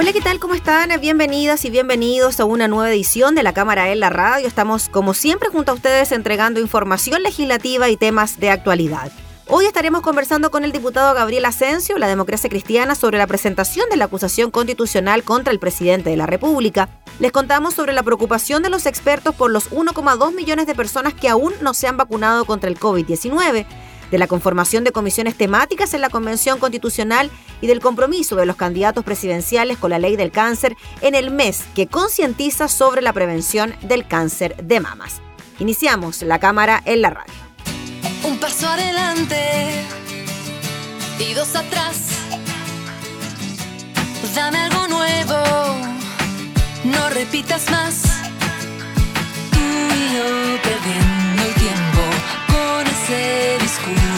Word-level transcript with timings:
Hola, 0.00 0.12
¿qué 0.12 0.20
tal? 0.20 0.38
¿Cómo 0.38 0.54
están? 0.54 0.90
Bienvenidas 1.00 1.64
y 1.64 1.70
bienvenidos 1.70 2.38
a 2.38 2.44
una 2.44 2.68
nueva 2.68 2.88
edición 2.88 3.34
de 3.34 3.42
la 3.42 3.52
Cámara 3.52 3.90
en 3.90 3.98
la 3.98 4.10
Radio. 4.10 4.46
Estamos, 4.46 4.88
como 4.88 5.12
siempre, 5.12 5.48
junto 5.48 5.72
a 5.72 5.74
ustedes 5.74 6.12
entregando 6.12 6.60
información 6.60 7.20
legislativa 7.24 7.90
y 7.90 7.96
temas 7.96 8.38
de 8.38 8.50
actualidad. 8.50 9.10
Hoy 9.48 9.66
estaremos 9.66 10.02
conversando 10.02 10.52
con 10.52 10.62
el 10.62 10.70
diputado 10.70 11.12
Gabriel 11.14 11.46
Asensio, 11.46 11.98
la 11.98 12.06
democracia 12.06 12.48
cristiana, 12.48 12.94
sobre 12.94 13.18
la 13.18 13.26
presentación 13.26 13.88
de 13.90 13.96
la 13.96 14.04
acusación 14.04 14.52
constitucional 14.52 15.24
contra 15.24 15.52
el 15.52 15.58
presidente 15.58 16.10
de 16.10 16.16
la 16.16 16.26
República. 16.26 16.88
Les 17.18 17.32
contamos 17.32 17.74
sobre 17.74 17.92
la 17.92 18.04
preocupación 18.04 18.62
de 18.62 18.70
los 18.70 18.86
expertos 18.86 19.34
por 19.34 19.50
los 19.50 19.72
1,2 19.72 20.32
millones 20.32 20.68
de 20.68 20.76
personas 20.76 21.12
que 21.12 21.28
aún 21.28 21.52
no 21.60 21.74
se 21.74 21.88
han 21.88 21.96
vacunado 21.96 22.44
contra 22.44 22.70
el 22.70 22.78
COVID-19 22.78 23.66
de 24.10 24.18
la 24.18 24.26
conformación 24.26 24.84
de 24.84 24.92
comisiones 24.92 25.36
temáticas 25.36 25.94
en 25.94 26.00
la 26.00 26.10
Convención 26.10 26.58
Constitucional 26.58 27.30
y 27.60 27.66
del 27.66 27.80
compromiso 27.80 28.36
de 28.36 28.46
los 28.46 28.56
candidatos 28.56 29.04
presidenciales 29.04 29.78
con 29.78 29.90
la 29.90 29.98
ley 29.98 30.16
del 30.16 30.30
cáncer 30.30 30.76
en 31.00 31.14
el 31.14 31.30
mes 31.30 31.64
que 31.74 31.86
concientiza 31.86 32.68
sobre 32.68 33.02
la 33.02 33.12
prevención 33.12 33.74
del 33.82 34.06
cáncer 34.06 34.56
de 34.62 34.80
mamas. 34.80 35.20
Iniciamos 35.58 36.22
la 36.22 36.38
cámara 36.38 36.82
en 36.84 37.02
la 37.02 37.10
radio 37.10 37.34
un 38.24 38.38
paso 38.38 38.68
adelante 38.68 39.38
atrás. 41.54 42.10
Dame 44.34 44.58
algo 44.58 44.88
nuevo, 44.88 45.34
no 46.84 47.08
repitas 47.10 47.70
más. 47.70 48.18
Con 53.08 53.96
ese 53.96 54.17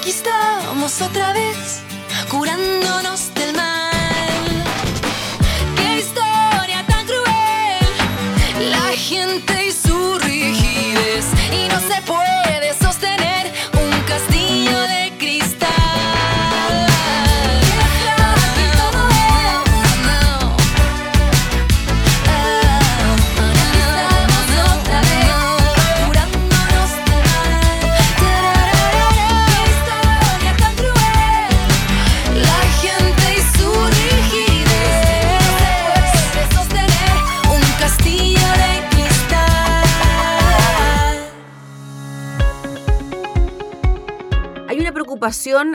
aquí 0.00 0.10
estamos 0.10 1.02
otra 1.02 1.34
vez, 1.34 1.82
curándonos 2.30 3.29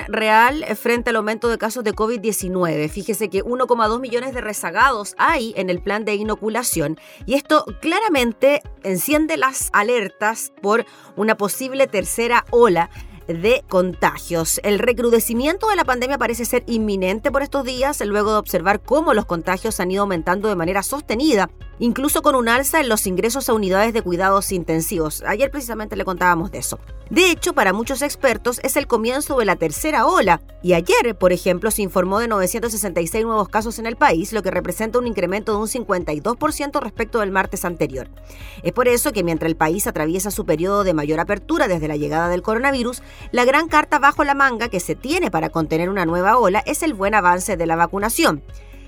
real 0.07 0.63
frente 0.75 1.09
al 1.09 1.18
aumento 1.18 1.47
de 1.47 1.57
casos 1.57 1.84
de 1.84 1.94
COVID-19. 1.94 2.90
Fíjese 2.90 3.29
que 3.29 3.44
1,2 3.44 4.00
millones 4.00 4.34
de 4.34 4.41
rezagados 4.41 5.16
hay 5.18 5.53
en 5.57 5.69
el 5.69 5.81
plan 5.81 6.06
de 6.06 6.16
inoculación 6.16 7.00
y 7.25 7.35
esto 7.35 7.66
claramente 7.81 8.62
enciende 8.84 9.38
las 9.38 9.69
alertas 9.73 10.51
por 10.62 10.85
una 11.16 11.35
posible 11.38 11.88
tercera 11.88 12.46
ola 12.51 12.90
de 13.27 13.63
contagios. 13.67 14.59
El 14.63 14.79
recrudecimiento 14.79 15.67
de 15.67 15.75
la 15.75 15.83
pandemia 15.83 16.17
parece 16.17 16.45
ser 16.45 16.63
inminente 16.67 17.31
por 17.31 17.41
estos 17.41 17.63
días, 17.63 18.01
luego 18.05 18.31
de 18.31 18.37
observar 18.37 18.81
cómo 18.81 19.13
los 19.13 19.25
contagios 19.25 19.79
han 19.79 19.91
ido 19.91 20.03
aumentando 20.03 20.47
de 20.47 20.55
manera 20.55 20.83
sostenida, 20.83 21.49
incluso 21.79 22.22
con 22.22 22.35
un 22.35 22.49
alza 22.49 22.79
en 22.79 22.89
los 22.89 23.07
ingresos 23.07 23.49
a 23.49 23.53
unidades 23.53 23.93
de 23.93 24.01
cuidados 24.01 24.51
intensivos. 24.51 25.23
Ayer 25.25 25.51
precisamente 25.51 25.95
le 25.95 26.05
contábamos 26.05 26.51
de 26.51 26.59
eso. 26.59 26.79
De 27.09 27.29
hecho, 27.29 27.53
para 27.53 27.73
muchos 27.73 28.01
expertos 28.01 28.59
es 28.63 28.77
el 28.77 28.87
comienzo 28.87 29.37
de 29.37 29.45
la 29.45 29.55
tercera 29.55 30.07
ola, 30.07 30.41
y 30.63 30.73
ayer, 30.73 31.16
por 31.16 31.31
ejemplo, 31.31 31.69
se 31.69 31.83
informó 31.83 32.17
de 32.17 32.28
966 32.28 33.23
nuevos 33.23 33.49
casos 33.49 33.78
en 33.78 33.85
el 33.85 33.95
país, 33.95 34.33
lo 34.33 34.41
que 34.41 34.49
representa 34.49 34.97
un 34.97 35.05
incremento 35.05 35.51
de 35.51 35.59
un 35.59 35.67
52% 35.67 36.81
respecto 36.81 37.19
del 37.19 37.29
martes 37.29 37.63
anterior. 37.63 38.09
Es 38.63 38.73
por 38.73 38.87
eso 38.87 39.11
que 39.11 39.23
mientras 39.23 39.49
el 39.49 39.55
país 39.55 39.85
atraviesa 39.85 40.31
su 40.31 40.45
periodo 40.45 40.83
de 40.83 40.95
mayor 40.95 41.19
apertura 41.19 41.67
desde 41.67 41.87
la 41.87 41.97
llegada 41.97 42.29
del 42.29 42.41
coronavirus, 42.41 43.03
la 43.32 43.46
gran 43.46 43.67
carta 43.67 44.00
bajo 44.00 44.23
la 44.23 44.34
manga 44.34 44.70
que 44.70 44.79
se 44.79 44.96
tiene 44.96 45.32
para 45.32 45.50
contener 45.50 45.90
una 45.90 46.06
nueva 46.06 46.38
ola 46.38 46.64
es 46.66 46.84
el 46.84 46.94
buen 46.94 47.16
avance 47.16 47.58
de 47.58 47.66
la 47.66 47.76
vacunación. 47.76 48.44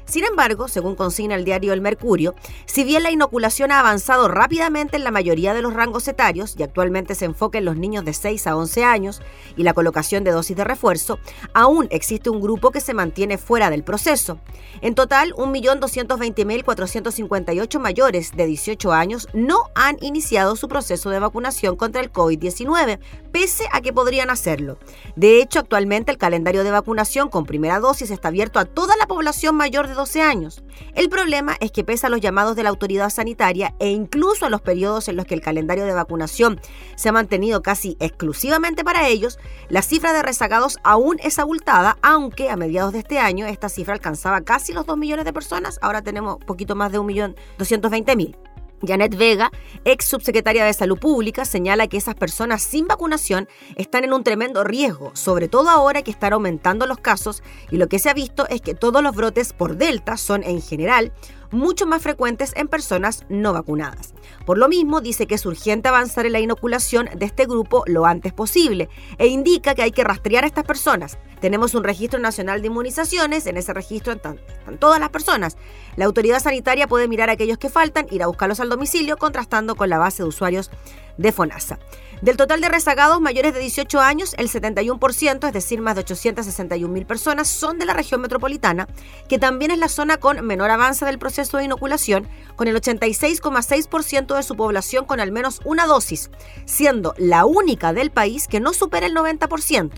Sin 0.08 0.24
embargo, 0.24 0.68
según 0.70 0.96
consigna 0.96 1.36
el 1.36 1.44
diario 1.44 1.74
El 1.74 1.82
Mercurio, 1.82 2.34
si 2.66 2.86
bien 2.86 3.04
la 3.04 3.12
inoculación 3.12 3.72
ha 3.72 3.82
avanzado 3.82 4.30
rápidamente 4.30 4.96
en 4.96 5.04
la 5.04 5.12
mayoría 5.12 5.54
de 5.54 5.62
los 5.62 5.74
rangos 5.74 6.08
etarios 6.08 6.56
y 6.58 6.64
actualmente 6.64 7.14
se 7.14 7.26
enfoca 7.26 7.58
en 7.58 7.66
los 7.66 7.76
niños 7.76 8.06
de 8.06 8.14
6 8.14 8.48
a 8.48 8.56
11 8.56 8.86
años 8.86 9.22
y 9.58 9.64
la 9.64 9.74
colocación 9.74 10.24
de 10.24 10.32
dosis 10.32 10.56
de 10.56 10.64
refuerzo, 10.64 11.20
aún 11.54 11.90
existe 11.92 12.30
un 12.30 12.40
grupo 12.40 12.72
que 12.72 12.80
se 12.80 12.94
mantiene 12.94 13.38
fuera 13.38 13.70
del 13.70 13.84
proceso. 13.84 14.40
En 14.82 14.96
total, 14.96 15.34
1.220.458 15.34 17.80
mayores 17.80 18.32
de 18.36 18.46
18 18.46 18.94
años 18.94 19.28
no 19.34 19.58
han 19.76 19.98
iniciado 20.02 20.56
su 20.56 20.70
proceso 20.70 21.10
de 21.10 21.20
vacunación 21.20 21.76
contra 21.76 22.02
el 22.02 22.14
COVID-19, 22.14 23.00
pese 23.34 23.66
a 23.74 23.82
que 23.82 23.92
podrían 23.92 24.30
hacerlo. 24.30 24.78
De 25.18 25.42
hecho, 25.42 25.60
actualmente 25.60 26.12
el 26.12 26.18
calendario 26.18 26.64
de 26.64 26.72
vacunación 26.72 27.30
con 27.30 27.46
primera 27.46 27.80
dosis 27.80 28.10
está 28.10 28.30
abierto 28.30 28.60
a 28.60 28.66
toda 28.66 28.96
la 28.96 29.08
población 29.08 29.56
mayor 29.56 29.88
de 29.88 29.97
12 29.98 30.22
años. 30.22 30.64
El 30.96 31.10
problema 31.10 31.58
es 31.60 31.72
que 31.72 31.84
pese 31.84 32.08
a 32.08 32.10
los 32.10 32.22
llamados 32.22 32.56
de 32.56 32.64
la 32.64 32.70
autoridad 32.70 33.10
sanitaria 33.10 33.76
e 33.80 33.90
incluso 33.90 34.46
a 34.46 34.50
los 34.50 34.62
periodos 34.62 35.10
en 35.10 35.18
los 35.18 35.26
que 35.26 35.34
el 35.34 35.42
calendario 35.42 35.86
de 35.86 35.94
vacunación 35.94 36.62
se 36.96 37.10
ha 37.10 37.12
mantenido 37.12 37.62
casi 37.62 37.98
exclusivamente 38.00 38.86
para 38.86 39.10
ellos, 39.10 39.38
la 39.68 39.82
cifra 39.82 40.14
de 40.14 40.22
rezagados 40.22 40.78
aún 40.84 41.18
es 41.22 41.40
abultada, 41.40 41.98
aunque 42.02 42.50
a 42.50 42.56
mediados 42.56 42.94
de 42.94 43.00
este 43.00 43.20
año 43.20 43.46
esta 43.46 43.68
cifra 43.68 43.94
alcanzaba 43.94 44.42
casi 44.42 44.72
los 44.72 44.86
2 44.86 44.98
millones 44.98 45.26
de 45.26 45.34
personas, 45.34 45.80
ahora 45.82 46.02
tenemos 46.02 46.38
poquito 46.38 46.76
más 46.76 46.92
de 46.94 47.00
1.220.000. 47.00 48.57
Janet 48.86 49.16
Vega, 49.16 49.52
ex 49.86 50.06
subsecretaria 50.06 50.66
de 50.66 50.74
Salud 50.74 51.00
Pública, 51.00 51.46
señala 51.46 51.88
que 51.88 51.98
esas 51.98 52.16
personas 52.16 52.62
sin 52.62 52.88
vacunación 52.88 53.48
están 53.76 54.04
en 54.04 54.14
un 54.14 54.24
tremendo 54.24 54.64
riesgo, 54.64 55.12
sobre 55.16 55.48
todo 55.48 55.70
ahora 55.70 56.02
que 56.02 56.12
están 56.12 56.34
aumentando 56.34 56.86
los 56.86 57.00
casos 57.00 57.44
y 57.72 57.78
lo 57.78 57.88
que 57.88 58.00
se 58.00 58.10
ha 58.10 58.14
visto 58.14 58.48
es 58.50 58.62
que 58.62 58.76
todos 58.76 59.02
los 59.02 59.16
brotes 59.16 59.54
por 59.54 59.78
Delta 59.78 60.18
son 60.18 60.44
en 60.44 60.62
general 60.62 61.12
mucho 61.52 61.86
más 61.86 62.02
frecuentes 62.02 62.54
en 62.56 62.68
personas 62.68 63.26
no 63.30 63.54
vacunadas. 63.54 64.14
Por 64.46 64.58
lo 64.58 64.68
mismo, 64.68 65.02
dice 65.02 65.28
que 65.28 65.36
es 65.36 65.46
urgente 65.46 65.90
avanzar 65.90 66.26
en 66.26 66.34
la 66.34 66.40
inoculación 66.40 67.10
de 67.16 67.26
este 67.26 67.46
grupo 67.46 67.84
lo 67.88 68.06
antes 68.06 68.34
posible 68.34 68.90
e 69.18 69.28
indica 69.28 69.76
que 69.76 69.82
hay 69.82 69.92
que 69.92 70.04
rastrear 70.04 70.44
a 70.44 70.48
estas 70.48 70.64
personas. 70.64 71.18
Tenemos 71.40 71.76
un 71.76 71.84
registro 71.84 72.20
nacional 72.20 72.62
de 72.62 72.68
inmunizaciones, 72.68 73.46
en 73.46 73.58
ese 73.58 73.74
registro 73.74 74.14
están, 74.14 74.40
todas 74.80 75.00
las 75.00 75.10
personas. 75.10 75.58
La 75.96 76.06
autoridad 76.06 76.40
sanitaria 76.40 76.88
puede 76.88 77.08
mirar 77.08 77.30
a 77.30 77.34
aquellos 77.34 77.58
que 77.58 77.70
faltan, 77.70 78.08
ir 78.10 78.24
a 78.24 78.28
buscarlos 78.28 78.60
al 78.60 78.70
domicilio, 78.70 79.18
contrastando 79.18 79.76
con 79.76 79.90
la 79.90 80.00
base 80.00 80.24
de 80.24 80.30
usuarios 80.30 80.72
de 81.18 81.32
FONASA. 81.32 81.80
Del 82.22 82.36
total 82.36 82.62
de 82.62 82.70
rezagados 82.70 83.22
mayores 83.22 83.54
de 83.54 83.60
18 83.60 84.00
años, 84.00 84.34
el 84.40 84.50
71%, 84.50 85.48
es 85.48 85.54
decir, 85.54 85.82
más 85.82 85.94
de 85.94 86.02
861 86.02 86.92
mil 86.92 87.06
personas, 87.06 87.48
son 87.48 87.78
de 87.78 87.86
la 87.86 87.94
región 87.94 88.22
metropolitana, 88.22 88.88
que 89.30 89.38
también 89.38 89.70
es 89.70 89.78
la 89.78 89.88
zona 89.88 90.18
con 90.18 90.44
menor 90.44 90.72
avance 90.72 91.06
del 91.06 91.20
proceso 91.20 91.58
de 91.58 91.66
inoculación, 91.66 92.28
con 92.56 92.68
el 92.68 92.76
86,6% 92.76 94.36
de 94.36 94.44
su 94.44 94.56
población 94.56 95.06
con 95.06 95.20
al 95.20 95.32
menos 95.32 95.62
una 95.64 95.86
dosis, 95.86 96.32
siendo 96.66 97.14
la 97.18 97.46
única 97.46 97.94
del 97.94 98.10
país 98.10 98.48
que 98.48 98.60
no 98.60 98.74
supera 98.74 99.06
el 99.06 99.14
90%. 99.14 99.92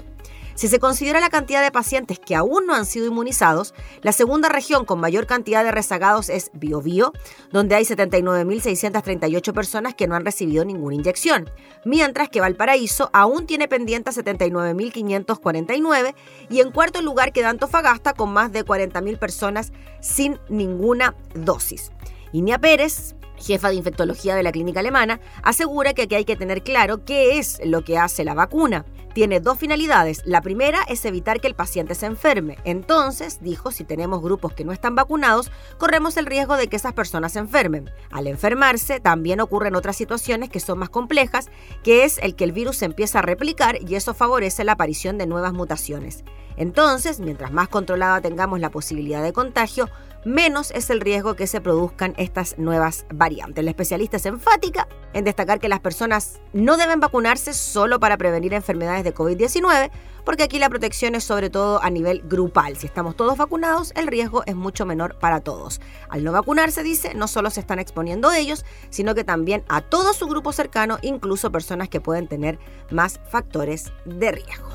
Si 0.59 0.67
se 0.67 0.79
considera 0.79 1.21
la 1.21 1.29
cantidad 1.29 1.63
de 1.63 1.71
pacientes 1.71 2.19
que 2.19 2.35
aún 2.35 2.67
no 2.67 2.75
han 2.75 2.85
sido 2.85 3.05
inmunizados, 3.05 3.73
la 4.01 4.11
segunda 4.11 4.49
región 4.49 4.83
con 4.83 4.99
mayor 4.99 5.25
cantidad 5.25 5.63
de 5.63 5.71
rezagados 5.71 6.27
es 6.27 6.51
Biobío, 6.51 7.13
donde 7.49 7.75
hay 7.75 7.85
79.638 7.85 9.53
personas 9.53 9.95
que 9.95 10.05
no 10.05 10.15
han 10.15 10.25
recibido 10.25 10.65
ninguna 10.65 10.95
inyección, 10.95 11.49
mientras 11.85 12.27
que 12.27 12.41
Valparaíso 12.41 13.09
aún 13.13 13.45
tiene 13.45 13.69
pendiente 13.69 14.11
79.549 14.11 16.13
y 16.49 16.59
en 16.59 16.71
cuarto 16.71 17.01
lugar 17.01 17.31
queda 17.31 17.51
Antofagasta 17.51 18.13
con 18.13 18.33
más 18.33 18.51
de 18.51 18.65
40.000 18.65 19.17
personas 19.17 19.71
sin 20.01 20.39
ninguna 20.49 21.15
dosis. 21.35 21.93
Inia 22.33 22.59
Pérez, 22.59 23.15
jefa 23.39 23.69
de 23.69 23.75
infectología 23.75 24.35
de 24.35 24.43
la 24.43 24.51
clínica 24.51 24.79
alemana, 24.79 25.19
asegura 25.43 25.93
que 25.93 26.03
aquí 26.03 26.15
hay 26.15 26.25
que 26.25 26.35
tener 26.35 26.63
claro 26.63 27.03
qué 27.05 27.39
es 27.39 27.59
lo 27.63 27.83
que 27.83 27.97
hace 27.97 28.23
la 28.23 28.33
vacuna 28.33 28.85
tiene 29.13 29.39
dos 29.39 29.57
finalidades. 29.57 30.21
La 30.25 30.41
primera 30.41 30.79
es 30.87 31.03
evitar 31.05 31.41
que 31.41 31.47
el 31.47 31.55
paciente 31.55 31.95
se 31.95 32.05
enferme. 32.05 32.57
Entonces, 32.63 33.39
dijo, 33.41 33.71
si 33.71 33.83
tenemos 33.83 34.21
grupos 34.21 34.53
que 34.53 34.63
no 34.63 34.71
están 34.71 34.95
vacunados, 34.95 35.51
corremos 35.77 36.17
el 36.17 36.25
riesgo 36.25 36.57
de 36.57 36.67
que 36.67 36.75
esas 36.75 36.93
personas 36.93 37.33
se 37.33 37.39
enfermen. 37.39 37.89
Al 38.11 38.27
enfermarse, 38.27 38.99
también 38.99 39.41
ocurren 39.41 39.75
otras 39.75 39.95
situaciones 39.95 40.49
que 40.49 40.59
son 40.59 40.79
más 40.79 40.89
complejas, 40.89 41.49
que 41.83 42.05
es 42.05 42.17
el 42.19 42.35
que 42.35 42.43
el 42.43 42.51
virus 42.51 42.77
se 42.77 42.85
empieza 42.85 43.19
a 43.19 43.23
replicar 43.23 43.77
y 43.81 43.95
eso 43.95 44.13
favorece 44.13 44.63
la 44.63 44.73
aparición 44.73 45.17
de 45.17 45.27
nuevas 45.27 45.53
mutaciones. 45.53 46.23
Entonces, 46.55 47.19
mientras 47.19 47.51
más 47.51 47.69
controlada 47.69 48.21
tengamos 48.21 48.59
la 48.59 48.69
posibilidad 48.69 49.23
de 49.23 49.33
contagio, 49.33 49.89
menos 50.25 50.71
es 50.71 50.89
el 50.89 51.01
riesgo 51.01 51.35
que 51.35 51.47
se 51.47 51.61
produzcan 51.61 52.13
estas 52.17 52.57
nuevas 52.57 53.05
variantes. 53.13 53.63
La 53.63 53.71
especialista 53.71 54.17
es 54.17 54.25
enfática 54.25 54.87
en 55.13 55.23
destacar 55.23 55.59
que 55.59 55.69
las 55.69 55.79
personas 55.79 56.39
no 56.53 56.77
deben 56.77 56.99
vacunarse 56.99 57.53
solo 57.53 57.99
para 57.99 58.17
prevenir 58.17 58.53
enfermedades 58.53 59.03
de 59.03 59.13
COVID-19, 59.13 59.89
porque 60.25 60.43
aquí 60.43 60.59
la 60.59 60.69
protección 60.69 61.15
es 61.15 61.23
sobre 61.23 61.49
todo 61.49 61.81
a 61.81 61.89
nivel 61.89 62.21
grupal. 62.25 62.77
Si 62.77 62.85
estamos 62.85 63.15
todos 63.15 63.37
vacunados, 63.37 63.91
el 63.95 64.07
riesgo 64.07 64.43
es 64.45 64.55
mucho 64.55 64.85
menor 64.85 65.17
para 65.19 65.39
todos. 65.39 65.81
Al 66.09 66.23
no 66.23 66.31
vacunarse, 66.31 66.83
dice, 66.83 67.13
no 67.15 67.27
solo 67.27 67.49
se 67.49 67.61
están 67.61 67.79
exponiendo 67.79 68.31
ellos, 68.31 68.65
sino 68.89 69.15
que 69.15 69.23
también 69.23 69.63
a 69.69 69.81
todo 69.81 70.13
su 70.13 70.27
grupo 70.27 70.51
cercano, 70.51 70.99
incluso 71.01 71.51
personas 71.51 71.89
que 71.89 72.01
pueden 72.01 72.27
tener 72.27 72.59
más 72.91 73.19
factores 73.29 73.91
de 74.05 74.31
riesgo. 74.31 74.69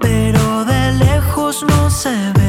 pero 0.00 0.64
de 0.64 0.92
lejos 0.92 1.64
no 1.66 1.90
se 1.90 2.10
ve. 2.10 2.41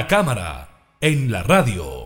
La 0.00 0.06
cámara, 0.06 0.96
en 1.02 1.30
la 1.30 1.42
radio. 1.42 2.02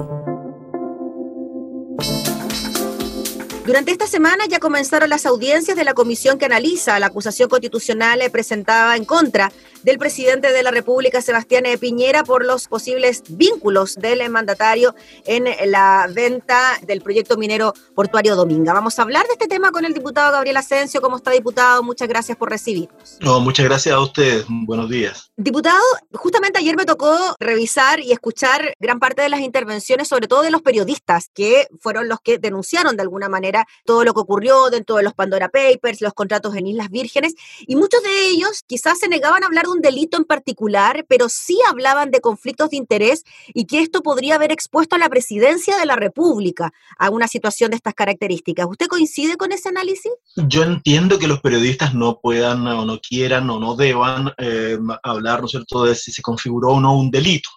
Durante 3.64 3.92
esta 3.92 4.08
semana 4.08 4.46
ya 4.48 4.58
comenzaron 4.58 5.08
las 5.08 5.26
audiencias 5.26 5.76
de 5.76 5.84
la 5.84 5.94
comisión 5.94 6.36
que 6.36 6.46
analiza 6.46 6.98
la 6.98 7.06
acusación 7.06 7.48
constitucional 7.48 8.20
presentada 8.32 8.96
en 8.96 9.04
contra 9.04 9.52
del 9.84 9.98
presidente 9.98 10.52
de 10.52 10.62
la 10.62 10.70
República, 10.70 11.20
Sebastián 11.20 11.64
Piñera, 11.78 12.24
por 12.24 12.44
los 12.44 12.68
posibles 12.68 13.22
vínculos 13.28 13.94
del 13.96 14.28
mandatario 14.30 14.94
en 15.26 15.44
la 15.70 16.08
venta 16.12 16.78
del 16.86 17.00
proyecto 17.00 17.36
minero 17.36 17.74
portuario 17.94 18.34
Dominga. 18.34 18.72
Vamos 18.72 18.98
a 18.98 19.02
hablar 19.02 19.26
de 19.26 19.34
este 19.34 19.46
tema 19.46 19.70
con 19.70 19.84
el 19.84 19.94
diputado 19.94 20.32
Gabriel 20.32 20.56
Asensio. 20.56 21.00
¿Cómo 21.00 21.16
está, 21.16 21.30
diputado? 21.30 21.82
Muchas 21.82 22.08
gracias 22.08 22.36
por 22.36 22.50
recibirnos. 22.50 23.18
No, 23.20 23.40
muchas 23.40 23.66
gracias 23.66 23.94
a 23.94 24.00
ustedes. 24.00 24.46
Buenos 24.48 24.88
días. 24.88 25.30
Diputado, 25.36 25.82
justamente 26.12 26.58
ayer 26.58 26.76
me 26.76 26.86
tocó 26.86 27.36
revisar 27.38 28.00
y 28.00 28.12
escuchar 28.12 28.74
gran 28.80 28.98
parte 28.98 29.22
de 29.22 29.28
las 29.28 29.40
intervenciones, 29.40 30.08
sobre 30.08 30.28
todo 30.28 30.42
de 30.42 30.50
los 30.50 30.62
periodistas, 30.62 31.28
que 31.34 31.68
fueron 31.80 32.08
los 32.08 32.20
que 32.20 32.38
denunciaron 32.38 32.96
de 32.96 33.02
alguna 33.02 33.28
manera 33.28 33.66
todo 33.84 34.04
lo 34.04 34.14
que 34.14 34.20
ocurrió 34.20 34.70
dentro 34.70 34.96
de 34.96 35.02
los 35.02 35.14
Pandora 35.14 35.48
Papers, 35.48 36.00
los 36.00 36.14
contratos 36.14 36.56
en 36.56 36.66
Islas 36.66 36.90
Vírgenes, 36.90 37.34
y 37.60 37.76
muchos 37.76 38.02
de 38.02 38.28
ellos 38.28 38.62
quizás 38.66 38.98
se 38.98 39.08
negaban 39.08 39.42
a 39.42 39.46
hablar 39.46 39.66
de 39.66 39.73
un 39.74 39.82
delito 39.82 40.16
en 40.16 40.24
particular, 40.24 41.04
pero 41.08 41.28
sí 41.28 41.58
hablaban 41.68 42.10
de 42.10 42.20
conflictos 42.20 42.70
de 42.70 42.76
interés 42.76 43.24
y 43.52 43.66
que 43.66 43.80
esto 43.80 44.02
podría 44.02 44.36
haber 44.36 44.52
expuesto 44.52 44.96
a 44.96 44.98
la 44.98 45.08
presidencia 45.08 45.76
de 45.76 45.86
la 45.86 45.96
República 45.96 46.72
a 46.98 47.10
una 47.10 47.28
situación 47.28 47.70
de 47.70 47.76
estas 47.76 47.94
características. 47.94 48.66
¿Usted 48.68 48.86
coincide 48.86 49.36
con 49.36 49.52
ese 49.52 49.68
análisis? 49.68 50.12
Yo 50.36 50.62
entiendo 50.62 51.18
que 51.18 51.28
los 51.28 51.40
periodistas 51.40 51.94
no 51.94 52.20
puedan 52.20 52.66
o 52.66 52.84
no 52.84 53.00
quieran 53.00 53.50
o 53.50 53.58
no 53.58 53.76
deban 53.76 54.32
eh, 54.38 54.78
hablar, 55.02 55.40
¿no 55.40 55.46
es 55.46 55.52
cierto?, 55.52 55.84
de 55.84 55.94
si 55.94 56.12
se 56.12 56.22
configuró 56.22 56.72
o 56.72 56.80
no 56.80 56.96
un 56.96 57.10
delito 57.10 57.50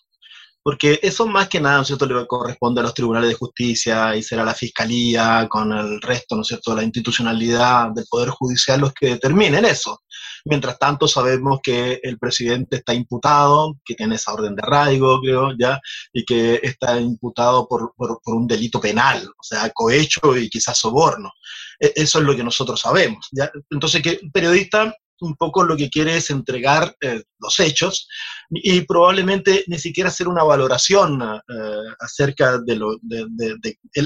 porque 0.67 0.99
eso 1.01 1.25
más 1.25 1.47
que 1.47 1.61
nada, 1.61 1.77
¿no 1.77 1.83
es 1.83 1.87
cierto?, 1.87 2.05
le 2.05 2.27
corresponde 2.27 2.81
a 2.81 2.83
los 2.83 2.93
tribunales 2.93 3.29
de 3.29 3.35
justicia 3.35 4.13
y 4.17 4.21
será 4.21 4.43
la 4.43 4.53
fiscalía 4.53 5.47
con 5.49 5.71
el 5.71 6.01
resto, 6.01 6.35
¿no 6.35 6.41
es 6.41 6.49
cierto?, 6.49 6.75
la 6.75 6.83
institucionalidad 6.83 7.91
del 7.91 8.03
Poder 8.09 8.31
Judicial 8.31 8.81
los 8.81 8.93
que 8.93 9.11
determinen 9.11 9.63
eso. 9.63 10.01
Mientras 10.49 10.79
tanto, 10.79 11.07
sabemos 11.07 11.59
que 11.61 11.99
el 12.03 12.17
presidente 12.17 12.77
está 12.77 12.93
imputado, 12.93 13.77
que 13.83 13.95
tiene 13.95 14.15
esa 14.15 14.33
orden 14.33 14.55
de 14.55 14.61
arraigo, 14.63 15.19
creo, 15.21 15.49
ya, 15.59 15.79
y 16.13 16.23
que 16.25 16.59
está 16.63 16.99
imputado 16.99 17.67
por, 17.67 17.93
por, 17.95 18.19
un 18.25 18.47
delito 18.47 18.79
penal, 18.79 19.27
o 19.27 19.43
sea, 19.43 19.69
cohecho 19.71 20.37
y 20.37 20.49
quizás 20.49 20.77
soborno. 20.77 21.31
E, 21.79 21.93
eso 21.95 22.19
es 22.19 22.25
lo 22.25 22.35
que 22.35 22.43
nosotros 22.43 22.81
sabemos. 22.81 23.27
¿ya? 23.31 23.51
Entonces, 23.69 24.01
que 24.01 24.19
el 24.21 24.31
periodista 24.31 24.93
un 25.21 25.35
poco 25.35 25.63
lo 25.63 25.75
que 25.75 25.89
quiere 25.89 26.17
es 26.17 26.29
entregar 26.29 26.95
eh, 27.01 27.23
los 27.39 27.59
hechos 27.59 28.07
y 28.49 28.81
probablemente 28.81 29.63
ni 29.67 29.79
siquiera 29.79 30.09
hacer 30.09 30.27
una 30.27 30.43
valoración 30.43 31.21
eh, 31.21 31.93
acerca 31.99 32.59
de 32.59 32.75
lo... 32.75 32.97
De, 33.01 33.25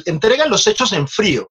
entregan 0.05 0.50
los 0.50 0.65
hechos 0.67 0.93
en 0.93 1.07
frío. 1.07 1.50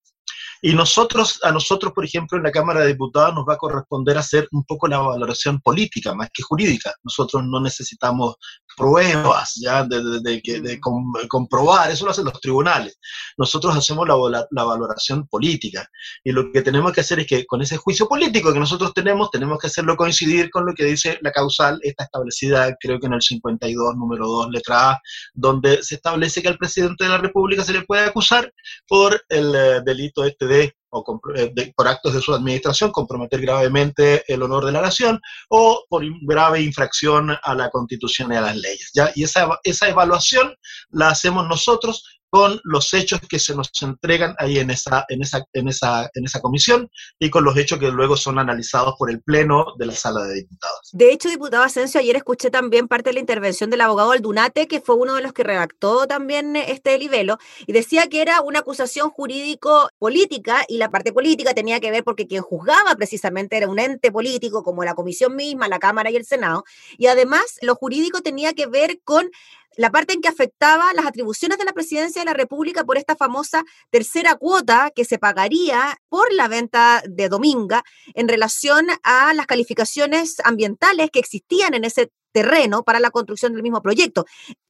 Y 0.63 0.75
nosotros, 0.75 1.41
a 1.43 1.53
nosotros, 1.53 1.93
por 1.95 2.05
ejemplo, 2.05 2.37
en 2.37 2.45
la 2.45 2.51
Cámara 2.51 2.81
de 2.81 2.89
Diputados 2.89 3.35
nos 3.35 3.47
va 3.49 3.55
a 3.55 3.59
corresponder 3.59 4.19
hacer 4.19 4.47
un 4.53 4.65
poco 4.65 4.89
la 4.89 4.99
valoración 4.99 5.61
política 5.61 6.15
más 6.15 6.29
que 6.33 6.43
jurídica. 6.43 6.93
Nosotros 7.03 7.45
no 7.45 7.61
necesitamos 7.61 8.37
pruebas 8.81 9.61
ya 9.63 9.85
de, 9.85 10.21
de, 10.21 10.81
comprobar, 11.29 11.91
eso 11.91 12.07
lo 12.07 12.13
hacen 12.13 12.25
los 12.25 12.41
tribunales. 12.41 12.99
Nosotros 13.37 13.77
hacemos 13.77 14.09
la, 14.09 14.47
la, 14.51 14.65
valoración 14.65 15.27
política. 15.27 15.87
Y 16.25 16.33
lo 16.33 16.51
que 16.51 16.63
tenemos 16.63 16.93
que 16.93 17.03
hacer 17.03 17.21
es 17.21 17.27
que 17.27 17.45
con 17.45 17.61
ese 17.61 17.77
juicio 17.77 18.09
político 18.09 18.53
que 18.53 18.59
nosotros 18.59 18.95
tenemos, 18.95 19.31
tenemos 19.31 19.59
que 19.59 19.67
hacerlo 19.67 19.97
coincidir 19.97 20.51
con 20.51 20.65
lo 20.65 20.73
que 20.73 20.85
dice 20.85 21.19
la 21.21 21.31
causal, 21.31 21.79
está 21.83 22.05
establecida 22.05 22.75
creo 22.81 22.99
que 22.99 23.07
en 23.07 23.13
el 23.13 23.23
52, 23.23 23.97
número 23.97 24.27
2, 24.27 24.51
letra 24.51 24.93
A, 24.93 24.99
donde 25.35 25.83
se 25.83 25.97
establece 25.97 26.41
que 26.41 26.49
al 26.49 26.57
presidente 26.57 27.05
de 27.05 27.11
la 27.11 27.19
República 27.19 27.63
se 27.63 27.75
le 27.75 27.83
puede 27.83 28.07
acusar 28.07 28.51
por 28.89 29.23
el 29.29 29.55
eh, 29.55 29.81
delito 29.85 30.25
este 30.25 30.47
o 30.91 31.21
eh, 31.37 31.73
por 31.75 31.89
actos 31.89 32.15
de 32.15 32.21
su 32.21 32.35
administración 32.35 32.91
comprometer 32.91 33.41
gravemente 33.41 34.25
el 34.33 34.43
honor 34.43 34.67
de 34.67 34.73
la 34.73 34.83
nación 34.83 35.21
o 35.49 35.85
por 35.89 36.05
grave 36.23 36.61
infracción 36.61 37.37
a 37.43 37.55
la 37.55 37.71
constitución 37.71 38.33
y 38.33 38.37
a 38.37 38.41
las 38.41 38.57
leyes. 38.57 38.91
¿ya? 38.95 39.11
Y 39.15 39.25
esa, 39.25 39.49
esa 39.63 39.89
evaluación 39.89 40.55
la 40.91 41.11
hacemos 41.11 41.47
nosotros 41.47 42.20
con 42.31 42.61
los 42.65 42.95
hechos 42.95 43.21
que 43.29 43.39
se 43.39 43.55
nos 43.55 43.71
entregan 43.83 44.35
ahí 44.39 44.59
en 44.59 44.71
esa, 44.71 45.05
en 45.09 45.23
esa, 45.23 45.45
en 45.53 45.69
esa, 45.69 46.09
en 46.15 46.25
esa 46.25 46.41
comisión 46.41 46.89
y 47.19 47.29
con 47.29 47.45
los 47.45 47.57
hechos 47.57 47.79
que 47.79 47.91
luego 47.91 48.17
son 48.17 48.39
analizados 48.39 48.95
por 48.97 49.11
el 49.11 49.21
Pleno 49.21 49.67
de 49.77 49.87
la 49.87 49.93
Sala 49.93 50.23
de 50.23 50.37
Diputados. 50.37 50.91
De 50.93 51.13
hecho, 51.13 51.29
diputado 51.29 51.65
Asensio, 51.65 52.01
ayer 52.01 52.17
escuché 52.17 52.51
también 52.51 52.89
parte 52.89 53.11
de 53.11 53.15
la 53.15 53.21
intervención 53.21 53.69
del 53.69 53.81
abogado 53.81 54.13
Aldunate, 54.13 54.69
que 54.69 54.81
fue 54.81 54.95
uno 54.95 55.15
de 55.15 55.23
los 55.23 55.33
que 55.33 55.43
redactó 55.43 56.07
también 56.07 56.57
este 56.57 56.97
libelo, 56.99 57.39
y 57.67 57.73
decía 57.73 58.07
que 58.09 58.23
era 58.23 58.41
una 58.41 58.61
acusación 58.61 59.11
jurídico-política 59.11 60.65
y 60.69 60.79
la 60.79 60.91
parte 60.91 61.13
política 61.13 61.53
tenía 61.53 61.81
que 61.81 61.91
ver 61.91 62.05
porque 62.05 62.27
quien 62.27 62.43
juzgaba 62.43 62.95
precisamente 62.95 63.57
era 63.57 63.69
un 63.69 63.79
ente 63.79 64.13
político 64.13 64.63
como 64.63 64.85
la 64.85 64.95
comisión 64.95 65.35
misma, 65.35 65.69
la 65.69 65.79
Cámara 65.79 66.11
y 66.11 66.17
el 66.17 66.25
Senado, 66.25 66.65
y 66.97 67.07
además 67.07 67.59
lo 67.63 67.75
jurídico 67.75 68.21
tenía 68.21 68.53
que 68.53 68.67
ver 68.67 69.01
con 69.03 69.31
la 69.77 69.91
parte 69.91 70.15
en 70.15 70.21
que 70.21 70.29
afectaba 70.29 70.93
las 70.95 71.07
atribuciones 71.07 71.59
de 71.59 71.65
la 71.65 71.73
presidencia 71.73 72.23
de 72.23 72.27
la 72.27 72.35
República 72.35 72.85
por 72.85 72.99
esta 72.99 73.17
famosa 73.17 73.65
tercera 73.91 74.35
cuota 74.35 74.91
que 74.95 75.05
se 75.05 75.19
pagaría 75.19 75.99
por 76.09 76.33
la 76.33 76.49
venta 76.49 77.03
de 77.09 77.29
Dominga 77.29 77.83
en 78.15 78.29
relación 78.29 78.87
a 79.03 79.33
las 79.35 79.47
calificaciones 79.47 80.37
ambientales 80.45 81.11
que 81.11 81.19
existían 81.21 81.75
en 81.75 81.85
ese 81.85 82.11
terreno 82.33 82.83
para 82.83 83.01
la 83.01 83.11
construcción 83.11 83.53
del 83.53 83.63
mismo 83.63 83.83
proyecto. 83.83 84.27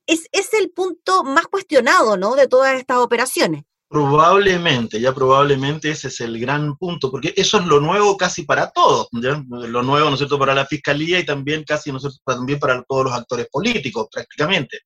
Es, 0.07 0.29
es 0.33 0.53
el 0.55 0.71
punto 0.71 1.25
más 1.25 1.47
cuestionado 1.47 2.17
¿no? 2.17 2.35
de 2.35 2.49
todas 2.49 2.79
estas 2.79 2.99
operaciones. 2.99 3.65
Probablemente, 3.91 5.01
ya 5.01 5.13
probablemente 5.13 5.91
ese 5.91 6.07
es 6.07 6.21
el 6.21 6.39
gran 6.39 6.77
punto, 6.77 7.11
porque 7.11 7.35
eso 7.37 7.59
es 7.59 7.67
lo 7.67 7.81
nuevo 7.81 8.17
casi 8.17 8.45
para 8.45 8.71
todos, 8.71 9.09
¿ya? 9.21 9.43
lo 9.49 9.83
nuevo, 9.83 10.09
¿no 10.09 10.15
es 10.15 10.19
cierto?, 10.19 10.39
para 10.39 10.55
la 10.55 10.65
fiscalía 10.65 11.19
y 11.19 11.27
también 11.27 11.65
casi, 11.65 11.91
¿no 11.91 11.97
es 11.97 12.03
cierto?, 12.03 12.21
también 12.25 12.61
para 12.61 12.85
todos 12.85 13.07
los 13.07 13.13
actores 13.13 13.49
políticos, 13.51 14.07
prácticamente. 14.13 14.79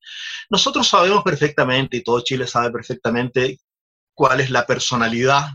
Nosotros 0.49 0.88
sabemos 0.88 1.23
perfectamente, 1.23 1.99
y 1.99 2.02
todo 2.02 2.23
Chile 2.23 2.46
sabe 2.46 2.70
perfectamente, 2.70 3.58
cuál 4.14 4.40
es 4.40 4.49
la 4.49 4.64
personalidad 4.64 5.49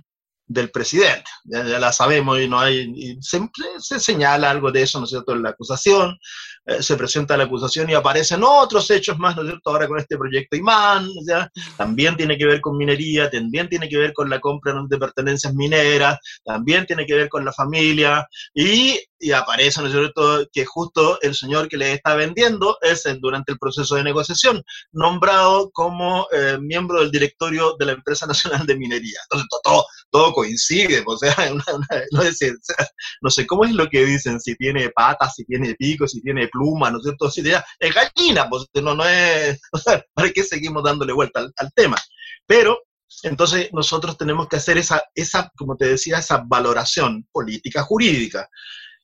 del 0.49 0.71
presidente. 0.71 1.23
Ya, 1.45 1.63
la 1.63 1.93
sabemos 1.93 2.39
y 2.39 2.47
no 2.47 2.59
hay, 2.59 3.17
se, 3.21 3.39
se, 3.77 3.99
señala 3.99 4.49
algo 4.49 4.71
de 4.71 4.81
eso, 4.81 4.99
¿no 4.99 5.05
es 5.05 5.11
cierto?, 5.11 5.33
en 5.33 5.43
la 5.43 5.51
acusación, 5.51 6.17
eh, 6.65 6.81
se 6.81 6.97
presenta 6.97 7.37
la 7.37 7.43
acusación 7.43 7.89
y 7.89 7.93
aparecen 7.93 8.41
otros 8.43 8.89
hechos 8.89 9.17
más, 9.19 9.35
¿no 9.35 9.43
es 9.43 9.49
cierto?, 9.49 9.69
ahora 9.69 9.87
con 9.87 9.99
este 9.99 10.17
proyecto 10.17 10.57
Imán, 10.57 11.07
¿ya? 11.27 11.49
también 11.77 12.17
tiene 12.17 12.35
que 12.35 12.47
ver 12.47 12.61
con 12.61 12.77
minería, 12.77 13.29
también 13.29 13.69
tiene 13.69 13.87
que 13.87 13.97
ver 13.97 14.11
con 14.11 14.27
la 14.27 14.39
compra 14.39 14.73
de 14.89 14.97
pertenencias 14.97 15.53
mineras, 15.53 16.17
también 16.43 16.85
tiene 16.87 17.05
que 17.05 17.13
ver 17.13 17.29
con 17.29 17.45
la 17.45 17.53
familia, 17.53 18.27
y, 18.53 18.99
y 19.19 19.31
aparece, 19.31 19.81
¿no 19.81 19.87
es 19.87 19.93
cierto?, 19.93 20.47
que 20.51 20.65
justo 20.65 21.21
el 21.21 21.35
señor 21.35 21.69
que 21.69 21.77
le 21.77 21.93
está 21.93 22.15
vendiendo 22.15 22.77
es 22.81 23.03
durante 23.21 23.51
el 23.51 23.59
proceso 23.59 23.95
de 23.95 24.03
negociación 24.03 24.63
nombrado 24.91 25.69
como 25.71 26.27
eh, 26.31 26.57
miembro 26.59 27.01
del 27.01 27.11
directorio 27.11 27.75
de 27.77 27.85
la 27.85 27.91
Empresa 27.91 28.25
Nacional 28.25 28.65
de 28.65 28.75
Minería. 28.75 29.19
Entonces, 29.23 29.47
todo, 29.63 29.85
todo 30.11 30.33
coincide, 30.33 31.03
o 31.05 31.17
sea, 31.17 31.35
no, 32.11 32.21
sé, 32.31 32.53
no 33.21 33.29
sé 33.29 33.47
cómo 33.47 33.65
es 33.65 33.71
lo 33.71 33.87
que 33.89 34.05
dicen, 34.05 34.39
si 34.39 34.55
tiene 34.55 34.89
patas, 34.89 35.35
si 35.35 35.45
tiene 35.45 35.75
pico, 35.75 36.07
si 36.07 36.21
tiene 36.21 36.47
pluma, 36.47 36.89
¿no 36.91 36.97
es 36.97 37.03
cierto? 37.03 37.29
Si 37.29 37.41
es 37.41 37.93
gallina, 37.93 38.49
pues 38.49 38.65
no, 38.81 38.95
no 38.95 39.05
es, 39.05 39.59
o 39.71 39.77
sea, 39.77 40.03
¿para 40.13 40.31
qué 40.31 40.43
seguimos 40.43 40.83
dándole 40.83 41.13
vuelta 41.13 41.47
al, 41.55 41.71
tema? 41.73 41.97
Pero 42.45 42.79
entonces 43.23 43.69
nosotros 43.73 44.17
tenemos 44.17 44.47
que 44.47 44.57
hacer 44.57 44.77
esa, 44.77 45.03
esa, 45.15 45.51
como 45.57 45.75
te 45.75 45.87
decía, 45.87 46.17
esa 46.17 46.43
valoración 46.45 47.27
política 47.31 47.83
jurídica. 47.83 48.49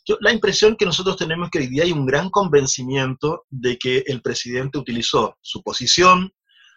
Yo, 0.08 0.18
la 0.22 0.32
impresión 0.32 0.76
que 0.76 0.86
nosotros 0.86 1.18
tenemos 1.18 1.50
que 1.50 1.60
hoy 1.60 1.68
día 1.68 1.84
hay 1.84 1.92
un 1.92 2.06
gran 2.06 2.30
convencimiento 2.30 3.46
de 3.50 3.78
que 3.78 4.04
el 4.06 4.22
presidente 4.22 4.78
utilizó 4.78 5.38
su 5.42 5.64
posición, 5.64 6.32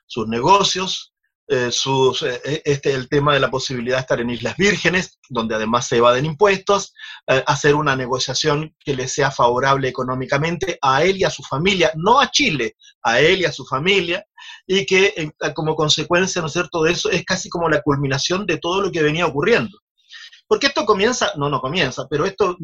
sus 0.07 0.27
negocios, 0.27 1.13
eh, 1.51 1.71
sus, 1.73 2.23
eh, 2.25 2.43
eh, 2.45 2.63
este, 2.63 2.93
el 2.93 3.09
tema 3.09 3.33
de 3.33 3.41
la 3.41 3.51
posibilidad 3.51 3.97
de 3.97 4.01
estar 4.03 4.21
en 4.21 4.29
Islas 4.29 4.55
Vírgenes, 4.59 5.19
donde 5.31 5.55
además 5.55 5.87
se 5.87 5.97
evaden 5.97 6.27
impuestos, 6.27 6.93
hacer 7.47 7.75
una 7.75 7.97
negociación 7.97 8.75
que 8.79 8.95
le 8.95 9.09
sea 9.09 9.31
favorable 9.31 9.89
económicamente 9.89 10.79
a 10.83 11.03
él 11.05 11.17
y 11.17 11.25
a 11.25 11.31
su 11.31 11.43
familia, 11.43 11.91
no 11.97 12.21
a 12.21 12.31
Chile, 12.31 12.77
a 13.03 13.21
él 13.21 13.41
y 13.41 13.45
a 13.47 13.53
su 13.53 13.65
familia, 13.65 14.25
y 14.67 14.85
que 14.85 15.31
como 15.55 15.75
consecuencia, 15.75 16.41
¿no 16.41 16.49
es 16.49 16.53
cierto?, 16.53 16.83
de 16.83 16.93
eso 16.93 17.11
es 17.11 17.25
casi 17.25 17.49
como 17.49 17.69
la 17.69 17.83
culminación 17.83 18.45
de 18.47 18.59
todo 18.59 18.83
lo 18.83 18.91
que 18.91 19.03
venía 19.03 19.27
ocurriendo. 19.27 19.79
Porque 20.49 20.69
esto 20.69 20.87
comienza, 20.87 21.31
no, 21.37 21.51
no 21.51 21.61
comienza, 21.61 22.09
pero 22.09 22.25
esto, 22.25 22.57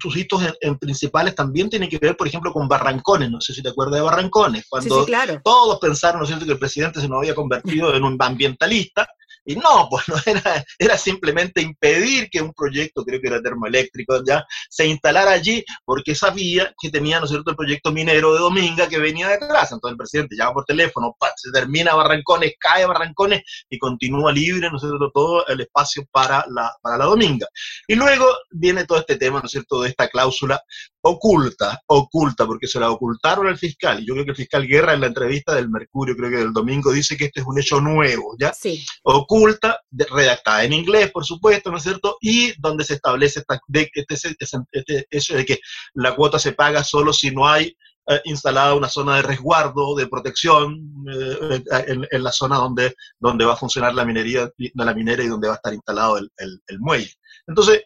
sus 0.00 0.16
hitos 0.16 0.42
en, 0.62 0.78
principales 0.78 1.34
también 1.34 1.68
tienen 1.68 1.90
que 1.90 1.98
ver, 1.98 2.16
por 2.16 2.26
ejemplo, 2.26 2.54
con 2.54 2.66
Barrancones, 2.66 3.30
no 3.30 3.38
sé 3.42 3.52
si 3.52 3.62
te 3.62 3.68
acuerdas 3.68 3.96
de 3.96 4.00
Barrancones, 4.00 4.64
cuando 4.66 5.06
todos 5.44 5.78
pensaron, 5.78 6.20
¿no 6.20 6.24
es 6.24 6.28
cierto?, 6.28 6.46
que 6.46 6.52
el 6.52 6.58
presidente 6.58 7.02
se 7.02 7.08
nos 7.08 7.18
había 7.18 7.34
convertido 7.34 7.94
en 7.94 8.02
un 8.02 8.16
ambientalista, 8.18 9.06
Y 9.48 9.56
no, 9.56 9.88
pues 9.90 10.06
no 10.08 10.16
era, 10.26 10.62
era 10.78 10.98
simplemente 10.98 11.62
impedir 11.62 12.28
que 12.28 12.42
un 12.42 12.52
proyecto, 12.52 13.02
creo 13.02 13.18
que 13.18 13.28
era 13.28 13.40
termoeléctrico, 13.40 14.22
ya 14.24 14.44
se 14.68 14.86
instalara 14.86 15.32
allí, 15.32 15.64
porque 15.86 16.14
sabía 16.14 16.74
que 16.78 16.90
tenía, 16.90 17.18
¿no 17.18 17.24
es 17.24 17.30
cierto?, 17.30 17.50
el 17.50 17.56
proyecto 17.56 17.90
minero 17.90 18.34
de 18.34 18.40
Dominga 18.40 18.88
que 18.88 18.98
venía 18.98 19.26
de 19.26 19.34
atrás. 19.34 19.72
Entonces 19.72 19.92
el 19.92 19.96
presidente 19.96 20.36
llama 20.36 20.52
por 20.52 20.64
teléfono, 20.66 21.16
se 21.36 21.50
termina 21.50 21.94
Barrancones, 21.94 22.52
cae 22.60 22.84
Barrancones 22.84 23.42
y 23.70 23.78
continúa 23.78 24.32
libre, 24.32 24.68
¿no 24.70 24.76
es 24.76 24.82
cierto?, 24.82 25.10
todo 25.12 25.46
el 25.46 25.62
espacio 25.62 26.04
para 26.12 26.44
la, 26.50 26.70
para 26.82 26.98
la 26.98 27.06
Dominga. 27.06 27.46
Y 27.86 27.94
luego 27.94 28.26
viene 28.50 28.84
todo 28.84 28.98
este 28.98 29.16
tema, 29.16 29.40
¿no 29.40 29.46
es 29.46 29.52
cierto?, 29.52 29.80
de 29.80 29.88
esta 29.88 30.08
cláusula 30.08 30.60
oculta, 31.08 31.80
oculta, 31.86 32.46
porque 32.46 32.66
se 32.66 32.78
la 32.78 32.90
ocultaron 32.90 33.46
al 33.46 33.58
fiscal. 33.58 34.04
Yo 34.04 34.14
creo 34.14 34.24
que 34.24 34.30
el 34.30 34.36
fiscal 34.36 34.66
Guerra 34.66 34.94
en 34.94 35.00
la 35.00 35.06
entrevista 35.06 35.54
del 35.54 35.68
Mercurio, 35.68 36.16
creo 36.16 36.30
que 36.30 36.36
del 36.36 36.52
domingo, 36.52 36.92
dice 36.92 37.16
que 37.16 37.26
este 37.26 37.40
es 37.40 37.46
un 37.46 37.58
hecho 37.58 37.80
nuevo, 37.80 38.36
¿ya? 38.38 38.52
Sí. 38.52 38.84
Oculta, 39.02 39.80
redactada 39.90 40.64
en 40.64 40.72
inglés, 40.72 41.10
por 41.10 41.24
supuesto, 41.24 41.70
¿no 41.70 41.78
es 41.78 41.82
cierto? 41.82 42.16
Y 42.20 42.52
donde 42.60 42.84
se 42.84 42.94
establece 42.94 43.40
esta, 43.40 43.60
este, 43.72 44.26
este, 44.72 45.06
eso 45.10 45.34
de 45.34 45.44
que 45.44 45.58
la 45.94 46.14
cuota 46.14 46.38
se 46.38 46.52
paga 46.52 46.84
solo 46.84 47.12
si 47.12 47.30
no 47.30 47.48
hay 47.48 47.76
eh, 48.10 48.20
instalada 48.24 48.74
una 48.74 48.88
zona 48.88 49.16
de 49.16 49.22
resguardo, 49.22 49.94
de 49.94 50.06
protección 50.06 50.94
eh, 51.12 51.62
en, 51.88 52.06
en, 52.10 52.22
la 52.22 52.32
zona 52.32 52.56
donde, 52.56 52.94
donde 53.18 53.44
va 53.44 53.52
a 53.52 53.56
funcionar 53.56 53.94
la 53.94 54.04
minería, 54.04 54.50
la 54.74 54.94
minera 54.94 55.22
y 55.22 55.28
donde 55.28 55.48
va 55.48 55.54
a 55.54 55.56
estar 55.56 55.74
instalado 55.74 56.18
el, 56.18 56.30
el, 56.38 56.60
el 56.68 56.80
muelle. 56.80 57.12
Entonces, 57.46 57.82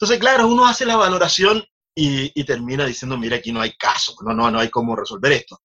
entonces, 0.00 0.20
claro, 0.20 0.46
uno 0.46 0.64
hace 0.64 0.86
la 0.86 0.96
valoración 0.96 1.64
y, 1.98 2.30
y, 2.32 2.44
termina 2.44 2.86
diciendo, 2.86 3.16
mira, 3.18 3.36
aquí 3.36 3.50
no 3.50 3.60
hay 3.60 3.72
caso, 3.72 4.14
no, 4.24 4.32
no, 4.32 4.48
no 4.52 4.60
hay 4.60 4.70
cómo 4.70 4.94
resolver 4.94 5.32
esto. 5.32 5.60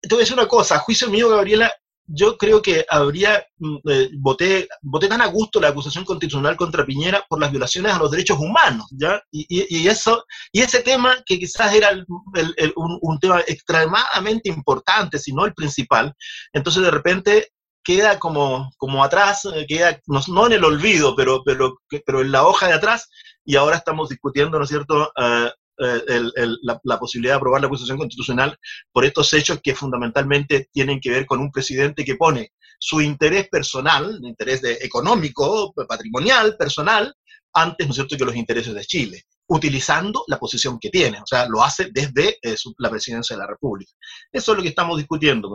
Te 0.00 0.08
voy 0.08 0.20
decir 0.20 0.34
una 0.34 0.48
cosa, 0.48 0.76
a 0.76 0.78
juicio 0.78 1.10
mío, 1.10 1.28
Gabriela, 1.28 1.70
yo 2.06 2.38
creo 2.38 2.62
que 2.62 2.86
habría, 2.88 3.44
eh, 3.90 4.08
voté, 4.14 4.68
voté 4.80 5.08
tan 5.08 5.20
a 5.20 5.26
gusto 5.26 5.60
la 5.60 5.68
acusación 5.68 6.04
constitucional 6.04 6.56
contra 6.56 6.86
Piñera 6.86 7.22
por 7.28 7.38
las 7.40 7.50
violaciones 7.50 7.92
a 7.92 7.98
los 7.98 8.10
derechos 8.10 8.38
humanos, 8.38 8.86
¿ya? 8.92 9.20
Y, 9.30 9.44
y, 9.48 9.82
y 9.82 9.88
eso, 9.88 10.24
y 10.50 10.62
ese 10.62 10.80
tema 10.80 11.16
que 11.26 11.38
quizás 11.38 11.74
era 11.74 11.90
el, 11.90 12.06
el, 12.34 12.54
el, 12.56 12.72
un, 12.76 12.98
un, 13.02 13.18
tema 13.18 13.40
extremadamente 13.40 14.48
importante, 14.48 15.18
si 15.18 15.32
no 15.32 15.44
el 15.44 15.52
principal, 15.52 16.14
entonces 16.54 16.82
de 16.82 16.90
repente 16.90 17.48
queda 17.84 18.18
como, 18.18 18.70
como 18.78 19.04
atrás, 19.04 19.44
eh, 19.44 19.66
queda 19.68 20.00
no, 20.06 20.20
no 20.28 20.46
en 20.46 20.54
el 20.54 20.64
olvido, 20.64 21.14
pero, 21.14 21.42
pero, 21.44 21.78
pero 22.06 22.20
en 22.20 22.32
la 22.32 22.46
hoja 22.46 22.68
de 22.68 22.74
atrás, 22.74 23.08
y 23.46 23.56
ahora 23.56 23.76
estamos 23.76 24.10
discutiendo, 24.10 24.58
¿no 24.58 24.64
es 24.64 24.70
cierto?, 24.70 25.10
uh, 25.16 25.48
el, 25.78 26.32
el, 26.36 26.58
la, 26.62 26.98
posibilidad 26.98 27.34
de 27.34 27.36
aprobar 27.36 27.60
la 27.60 27.66
acusación 27.66 27.98
constitucional 27.98 28.58
por 28.92 29.04
estos 29.04 29.30
hechos 29.34 29.60
que 29.62 29.74
fundamentalmente 29.74 30.70
tienen 30.72 31.00
que 31.00 31.10
ver 31.10 31.26
con 31.26 31.38
un 31.38 31.52
presidente 31.52 32.02
que 32.02 32.16
pone 32.16 32.52
su 32.78 33.02
interés 33.02 33.48
personal, 33.50 34.18
interés 34.22 34.62
económico, 34.64 35.74
patrimonial, 35.86 36.56
personal, 36.56 37.14
antes, 37.52 37.86
¿no 37.86 37.90
es 37.90 37.96
cierto?, 37.96 38.16
que 38.16 38.24
los 38.24 38.36
intereses 38.36 38.72
de 38.74 38.84
Chile 38.84 39.24
utilizando 39.48 40.24
la 40.26 40.38
posición 40.38 40.78
que 40.78 40.90
tiene, 40.90 41.20
o 41.20 41.26
sea, 41.26 41.46
lo 41.48 41.62
hace 41.62 41.90
desde 41.92 42.38
eh, 42.42 42.56
su, 42.56 42.74
la 42.78 42.90
presidencia 42.90 43.36
de 43.36 43.42
la 43.42 43.46
República. 43.46 43.92
Eso 44.32 44.52
es 44.52 44.56
lo 44.56 44.62
que 44.62 44.70
estamos 44.70 44.98
discutiendo, 44.98 45.48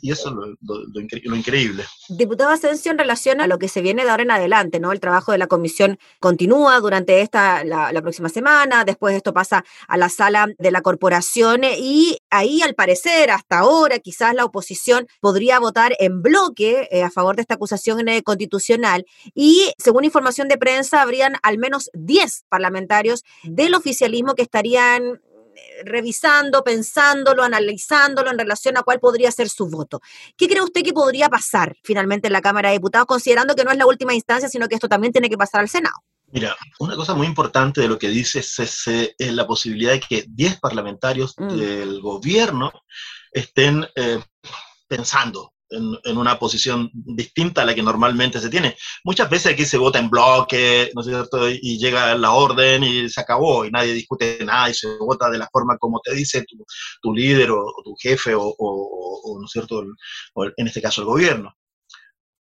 y 0.00 0.10
eso 0.12 0.28
es 0.28 0.34
lo, 0.34 0.46
lo, 0.46 0.86
lo, 0.92 1.00
incre 1.00 1.20
lo, 1.24 1.34
increíble. 1.34 1.84
Diputado 2.08 2.50
Asensio, 2.50 2.92
en 2.92 2.98
relación 2.98 3.40
a 3.40 3.46
lo 3.46 3.58
que 3.58 3.68
se 3.68 3.82
viene 3.82 4.04
de 4.04 4.10
ahora 4.10 4.22
en 4.22 4.30
adelante, 4.30 4.78
¿no? 4.78 4.92
El 4.92 5.00
trabajo 5.00 5.32
de 5.32 5.38
la 5.38 5.48
comisión 5.48 5.98
continúa 6.20 6.78
durante 6.80 7.20
esta, 7.20 7.64
la, 7.64 8.00
próxima 8.00 8.28
semana, 8.28 8.84
después 8.84 9.16
esto 9.16 9.34
pasa 9.34 9.64
a 9.88 9.96
la 9.96 10.08
sala 10.08 10.46
de 10.56 10.70
la 10.70 10.82
corporación 10.82 11.62
y 11.64 12.18
ahí, 12.30 12.62
al 12.62 12.74
parecer, 12.74 13.30
hasta 13.30 13.58
ahora, 13.58 13.98
quizás 13.98 14.34
la 14.34 14.44
oposición 14.44 15.08
podría 15.20 15.58
votar 15.58 15.96
en 15.98 16.22
bloque 16.22 16.88
eh, 16.92 17.02
a 17.02 17.10
favor 17.10 17.34
de 17.34 17.42
esta 17.42 17.54
acusación 17.54 18.08
eh, 18.08 18.22
constitucional 18.22 19.04
y, 19.34 19.72
según 19.78 20.04
información 20.04 20.46
de 20.46 20.58
prensa, 20.58 21.02
habrían 21.02 21.34
al 21.42 21.58
menos 21.58 21.90
10 21.94 22.44
parlamentarios 22.48 22.67
parlamentarios 22.68 23.24
del 23.44 23.74
oficialismo 23.74 24.34
que 24.34 24.42
estarían 24.42 25.02
eh, 25.02 25.82
revisando, 25.84 26.62
pensándolo, 26.62 27.42
analizándolo 27.42 28.30
en 28.30 28.38
relación 28.38 28.76
a 28.76 28.82
cuál 28.82 29.00
podría 29.00 29.30
ser 29.32 29.48
su 29.48 29.68
voto. 29.68 30.00
¿Qué 30.36 30.48
cree 30.48 30.62
usted 30.62 30.82
que 30.82 30.92
podría 30.92 31.28
pasar 31.28 31.76
finalmente 31.82 32.26
en 32.26 32.34
la 32.34 32.42
Cámara 32.42 32.68
de 32.68 32.74
Diputados, 32.74 33.06
considerando 33.06 33.54
que 33.54 33.64
no 33.64 33.70
es 33.70 33.78
la 33.78 33.86
última 33.86 34.14
instancia, 34.14 34.48
sino 34.48 34.68
que 34.68 34.74
esto 34.74 34.88
también 34.88 35.12
tiene 35.12 35.30
que 35.30 35.38
pasar 35.38 35.62
al 35.62 35.68
Senado? 35.68 35.96
Mira, 36.30 36.54
una 36.78 36.94
cosa 36.94 37.14
muy 37.14 37.26
importante 37.26 37.80
de 37.80 37.88
lo 37.88 37.98
que 37.98 38.08
dice 38.08 38.42
CC 38.42 39.14
es 39.16 39.32
la 39.32 39.46
posibilidad 39.46 39.92
de 39.92 40.00
que 40.00 40.26
10 40.28 40.60
parlamentarios 40.60 41.34
mm. 41.38 41.56
del 41.56 42.00
gobierno 42.02 42.70
estén 43.32 43.86
eh, 43.96 44.20
pensando 44.86 45.54
en, 45.70 45.98
en, 46.04 46.16
una 46.16 46.38
posición 46.38 46.90
distinta 46.92 47.62
a 47.62 47.64
la 47.64 47.74
que 47.74 47.82
normalmente 47.82 48.40
se 48.40 48.50
tiene. 48.50 48.76
Muchas 49.04 49.28
veces 49.30 49.52
aquí 49.52 49.64
se 49.64 49.78
vota 49.78 49.98
en 49.98 50.10
bloque, 50.10 50.90
¿no 50.94 51.00
es 51.00 51.06
cierto? 51.06 51.48
Y 51.48 51.78
llega 51.78 52.14
la 52.14 52.32
orden 52.32 52.84
y 52.84 53.08
se 53.08 53.20
acabó 53.20 53.64
y 53.64 53.70
nadie 53.70 53.92
discute 53.92 54.38
nada 54.44 54.70
y 54.70 54.74
se 54.74 54.88
vota 54.98 55.30
de 55.30 55.38
la 55.38 55.48
forma 55.52 55.78
como 55.78 56.00
te 56.00 56.14
dice 56.14 56.44
tu, 56.44 56.64
tu 57.02 57.14
líder 57.14 57.50
o, 57.50 57.60
o, 57.60 57.82
tu 57.82 57.94
jefe 57.96 58.34
o, 58.34 58.42
o, 58.42 59.20
o 59.24 59.38
¿no 59.40 59.46
es 59.46 59.52
cierto? 59.52 59.84
O 60.34 60.44
en 60.44 60.66
este 60.66 60.82
caso 60.82 61.02
el 61.02 61.06
gobierno. 61.06 61.54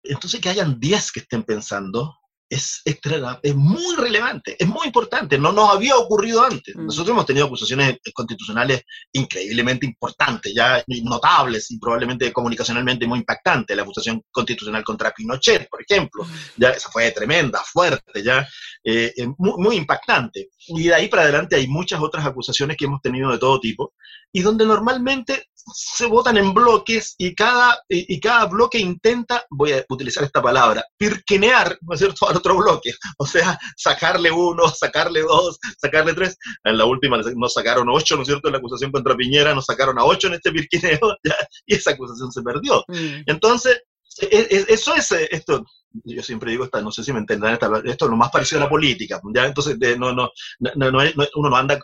Entonces 0.02 0.40
que 0.40 0.48
hayan 0.48 0.78
10 0.78 1.12
que 1.12 1.20
estén 1.20 1.42
pensando 1.42 2.14
es, 2.48 2.82
extra, 2.84 3.40
es 3.42 3.54
muy 3.54 3.96
relevante, 3.96 4.56
es 4.58 4.68
muy 4.68 4.86
importante, 4.86 5.38
no 5.38 5.52
nos 5.52 5.74
había 5.74 5.96
ocurrido 5.96 6.44
antes. 6.44 6.74
Mm. 6.76 6.86
Nosotros 6.86 7.12
hemos 7.12 7.26
tenido 7.26 7.46
acusaciones 7.46 7.98
constitucionales 8.14 8.82
increíblemente 9.12 9.86
importantes, 9.86 10.52
ya 10.54 10.82
notables 11.02 11.70
y 11.70 11.78
probablemente 11.78 12.32
comunicacionalmente 12.32 13.06
muy 13.06 13.20
impactantes. 13.20 13.76
La 13.76 13.82
acusación 13.82 14.22
constitucional 14.30 14.84
contra 14.84 15.12
Pinochet, 15.12 15.68
por 15.68 15.82
ejemplo, 15.82 16.24
mm. 16.24 16.28
ya 16.56 16.70
esa 16.70 16.90
fue 16.90 17.10
tremenda, 17.10 17.62
fuerte, 17.64 18.22
ya 18.22 18.46
eh, 18.84 19.12
muy, 19.38 19.54
muy 19.58 19.76
impactante. 19.76 20.50
Y 20.68 20.84
de 20.84 20.94
ahí 20.94 21.08
para 21.08 21.22
adelante 21.22 21.56
hay 21.56 21.66
muchas 21.66 22.00
otras 22.00 22.24
acusaciones 22.24 22.76
que 22.76 22.84
hemos 22.84 23.00
tenido 23.02 23.32
de 23.32 23.38
todo 23.38 23.60
tipo 23.60 23.94
y 24.32 24.42
donde 24.42 24.66
normalmente 24.66 25.46
se 25.74 26.06
votan 26.06 26.36
en 26.36 26.54
bloques 26.54 27.14
y 27.18 27.34
cada, 27.34 27.80
y, 27.88 28.18
cada 28.20 28.46
bloque 28.46 28.78
intenta, 28.78 29.44
voy 29.50 29.72
a 29.72 29.84
utilizar 29.88 30.24
esta 30.24 30.42
palabra, 30.42 30.84
pirquinear, 30.96 31.78
¿no 31.82 31.94
es 31.94 32.00
cierto?, 32.00 32.28
al 32.28 32.36
otro 32.36 32.56
bloque. 32.56 32.92
O 33.18 33.26
sea, 33.26 33.58
sacarle 33.76 34.30
uno, 34.30 34.68
sacarle 34.68 35.22
dos, 35.22 35.58
sacarle 35.78 36.14
tres. 36.14 36.36
En 36.64 36.78
la 36.78 36.84
última 36.84 37.18
nos 37.18 37.52
sacaron 37.52 37.88
ocho, 37.88 38.16
¿no 38.16 38.22
es 38.22 38.28
cierto?, 38.28 38.48
en 38.48 38.52
la 38.52 38.58
acusación 38.58 38.92
contra 38.92 39.16
Piñera, 39.16 39.54
nos 39.54 39.66
sacaron 39.66 39.98
a 39.98 40.04
ocho 40.04 40.28
en 40.28 40.34
este 40.34 40.52
pirquineo, 40.52 41.00
¿ya? 41.24 41.36
y 41.66 41.74
esa 41.74 41.92
acusación 41.92 42.30
se 42.32 42.42
perdió. 42.42 42.84
Mm. 42.88 43.22
Entonces, 43.26 43.82
eso 44.18 44.94
es 44.94 45.12
esto 45.12 45.64
yo 46.04 46.22
siempre 46.22 46.50
digo 46.50 46.68
no 46.82 46.90
sé 46.90 47.02
si 47.04 47.12
me 47.12 47.20
entenderán 47.20 47.58
esto 47.84 48.04
es 48.04 48.10
lo 48.10 48.16
más 48.16 48.30
parecido 48.30 48.60
a 48.60 48.64
la 48.64 48.70
política 48.70 49.20
ya 49.34 49.46
entonces 49.46 49.78
no, 49.98 50.12
no, 50.12 50.30
no, 50.58 50.90
no, 50.90 50.98
uno 51.36 51.50
no 51.50 51.56
anda 51.56 51.80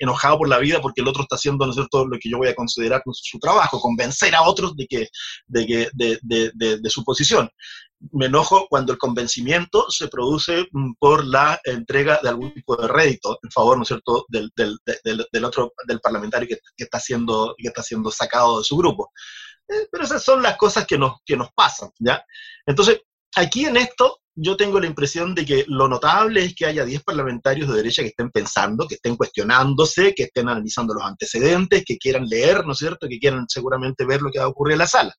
enojado 0.00 0.38
por 0.38 0.48
la 0.48 0.58
vida 0.58 0.80
porque 0.80 1.00
el 1.00 1.08
otro 1.08 1.22
está 1.22 1.36
haciendo 1.36 1.64
no 1.64 1.70
es 1.70 1.76
cierto 1.76 2.06
lo 2.06 2.18
que 2.18 2.30
yo 2.30 2.38
voy 2.38 2.48
a 2.48 2.54
considerar 2.54 3.02
su 3.12 3.38
trabajo 3.38 3.80
convencer 3.80 4.34
a 4.34 4.42
otros 4.42 4.76
de 4.76 4.86
que 4.86 5.08
de, 5.46 5.66
que, 5.66 5.88
de, 5.92 6.90
su 6.90 7.04
posición 7.04 7.50
me 8.12 8.26
enojo 8.26 8.66
cuando 8.68 8.92
el 8.92 8.98
convencimiento 8.98 9.90
se 9.90 10.08
produce 10.08 10.66
por 10.98 11.26
la 11.26 11.58
entrega 11.64 12.20
de 12.22 12.28
algún 12.28 12.52
tipo 12.52 12.76
de 12.76 12.88
rédito 12.88 13.38
en 13.42 13.50
favor, 13.50 13.76
¿no 13.76 13.82
es 13.84 13.88
cierto?, 13.88 14.26
del, 14.28 14.50
del, 14.54 14.76
del, 15.02 15.26
del 15.32 15.44
otro, 15.44 15.72
del 15.86 16.00
parlamentario 16.00 16.46
que, 16.46 16.58
que, 16.76 16.84
está 16.84 17.00
siendo, 17.00 17.54
que 17.56 17.68
está 17.68 17.82
siendo 17.82 18.10
sacado 18.10 18.58
de 18.58 18.64
su 18.64 18.76
grupo. 18.76 19.12
Pero 19.66 20.04
esas 20.04 20.22
son 20.22 20.42
las 20.42 20.56
cosas 20.56 20.86
que 20.86 20.98
nos, 20.98 21.16
que 21.24 21.36
nos 21.36 21.52
pasan, 21.52 21.90
¿ya? 21.98 22.24
Entonces, 22.64 23.02
aquí 23.34 23.66
en 23.66 23.76
esto 23.76 24.20
yo 24.38 24.56
tengo 24.56 24.78
la 24.78 24.86
impresión 24.86 25.34
de 25.34 25.46
que 25.46 25.64
lo 25.66 25.88
notable 25.88 26.44
es 26.44 26.54
que 26.54 26.66
haya 26.66 26.84
10 26.84 27.02
parlamentarios 27.04 27.68
de 27.68 27.76
derecha 27.76 28.02
que 28.02 28.08
estén 28.08 28.30
pensando, 28.30 28.86
que 28.86 28.96
estén 28.96 29.16
cuestionándose, 29.16 30.14
que 30.14 30.24
estén 30.24 30.48
analizando 30.48 30.92
los 30.92 31.04
antecedentes, 31.04 31.84
que 31.86 31.96
quieran 31.96 32.26
leer, 32.28 32.66
¿no 32.66 32.72
es 32.72 32.78
cierto?, 32.78 33.08
que 33.08 33.18
quieran 33.18 33.46
seguramente 33.48 34.04
ver 34.04 34.20
lo 34.20 34.30
que 34.30 34.38
va 34.38 34.44
a 34.44 34.48
ocurrir 34.48 34.74
en 34.74 34.80
la 34.80 34.86
sala. 34.86 35.14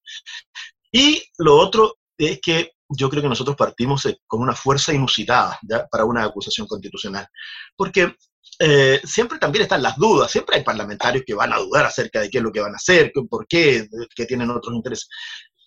Y 0.91 1.23
lo 1.39 1.57
otro 1.57 1.95
es 2.17 2.39
que 2.41 2.71
yo 2.89 3.09
creo 3.09 3.21
que 3.21 3.29
nosotros 3.29 3.55
partimos 3.55 4.05
eh, 4.05 4.19
con 4.27 4.41
una 4.41 4.53
fuerza 4.53 4.93
inusitada 4.93 5.59
¿ya? 5.67 5.87
para 5.87 6.05
una 6.05 6.23
acusación 6.23 6.67
constitucional. 6.67 7.27
Porque 7.75 8.15
eh, 8.59 8.99
siempre 9.03 9.37
también 9.37 9.63
están 9.63 9.83
las 9.83 9.97
dudas, 9.97 10.31
siempre 10.31 10.57
hay 10.57 10.63
parlamentarios 10.63 11.23
que 11.25 11.33
van 11.33 11.53
a 11.53 11.59
dudar 11.59 11.85
acerca 11.85 12.21
de 12.21 12.29
qué 12.29 12.39
es 12.39 12.43
lo 12.43 12.51
que 12.51 12.61
van 12.61 12.73
a 12.73 12.77
hacer, 12.77 13.11
por 13.29 13.47
qué, 13.47 13.87
que 14.15 14.25
tienen 14.25 14.49
otros 14.49 14.75
intereses. 14.75 15.07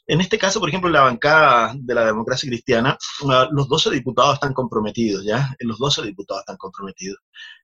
En 0.07 0.21
este 0.21 0.39
caso, 0.39 0.59
por 0.59 0.69
ejemplo, 0.69 0.89
en 0.89 0.95
la 0.95 1.03
bancada 1.03 1.73
de 1.79 1.95
la 1.95 2.05
democracia 2.05 2.49
cristiana, 2.49 2.99
los 3.53 3.69
12 3.69 3.91
diputados 3.91 4.35
están 4.35 4.53
comprometidos, 4.53 5.25
¿ya? 5.25 5.55
Los 5.61 5.79
12 5.79 6.03
diputados 6.03 6.43
están 6.43 6.57
comprometidos. 6.57 7.19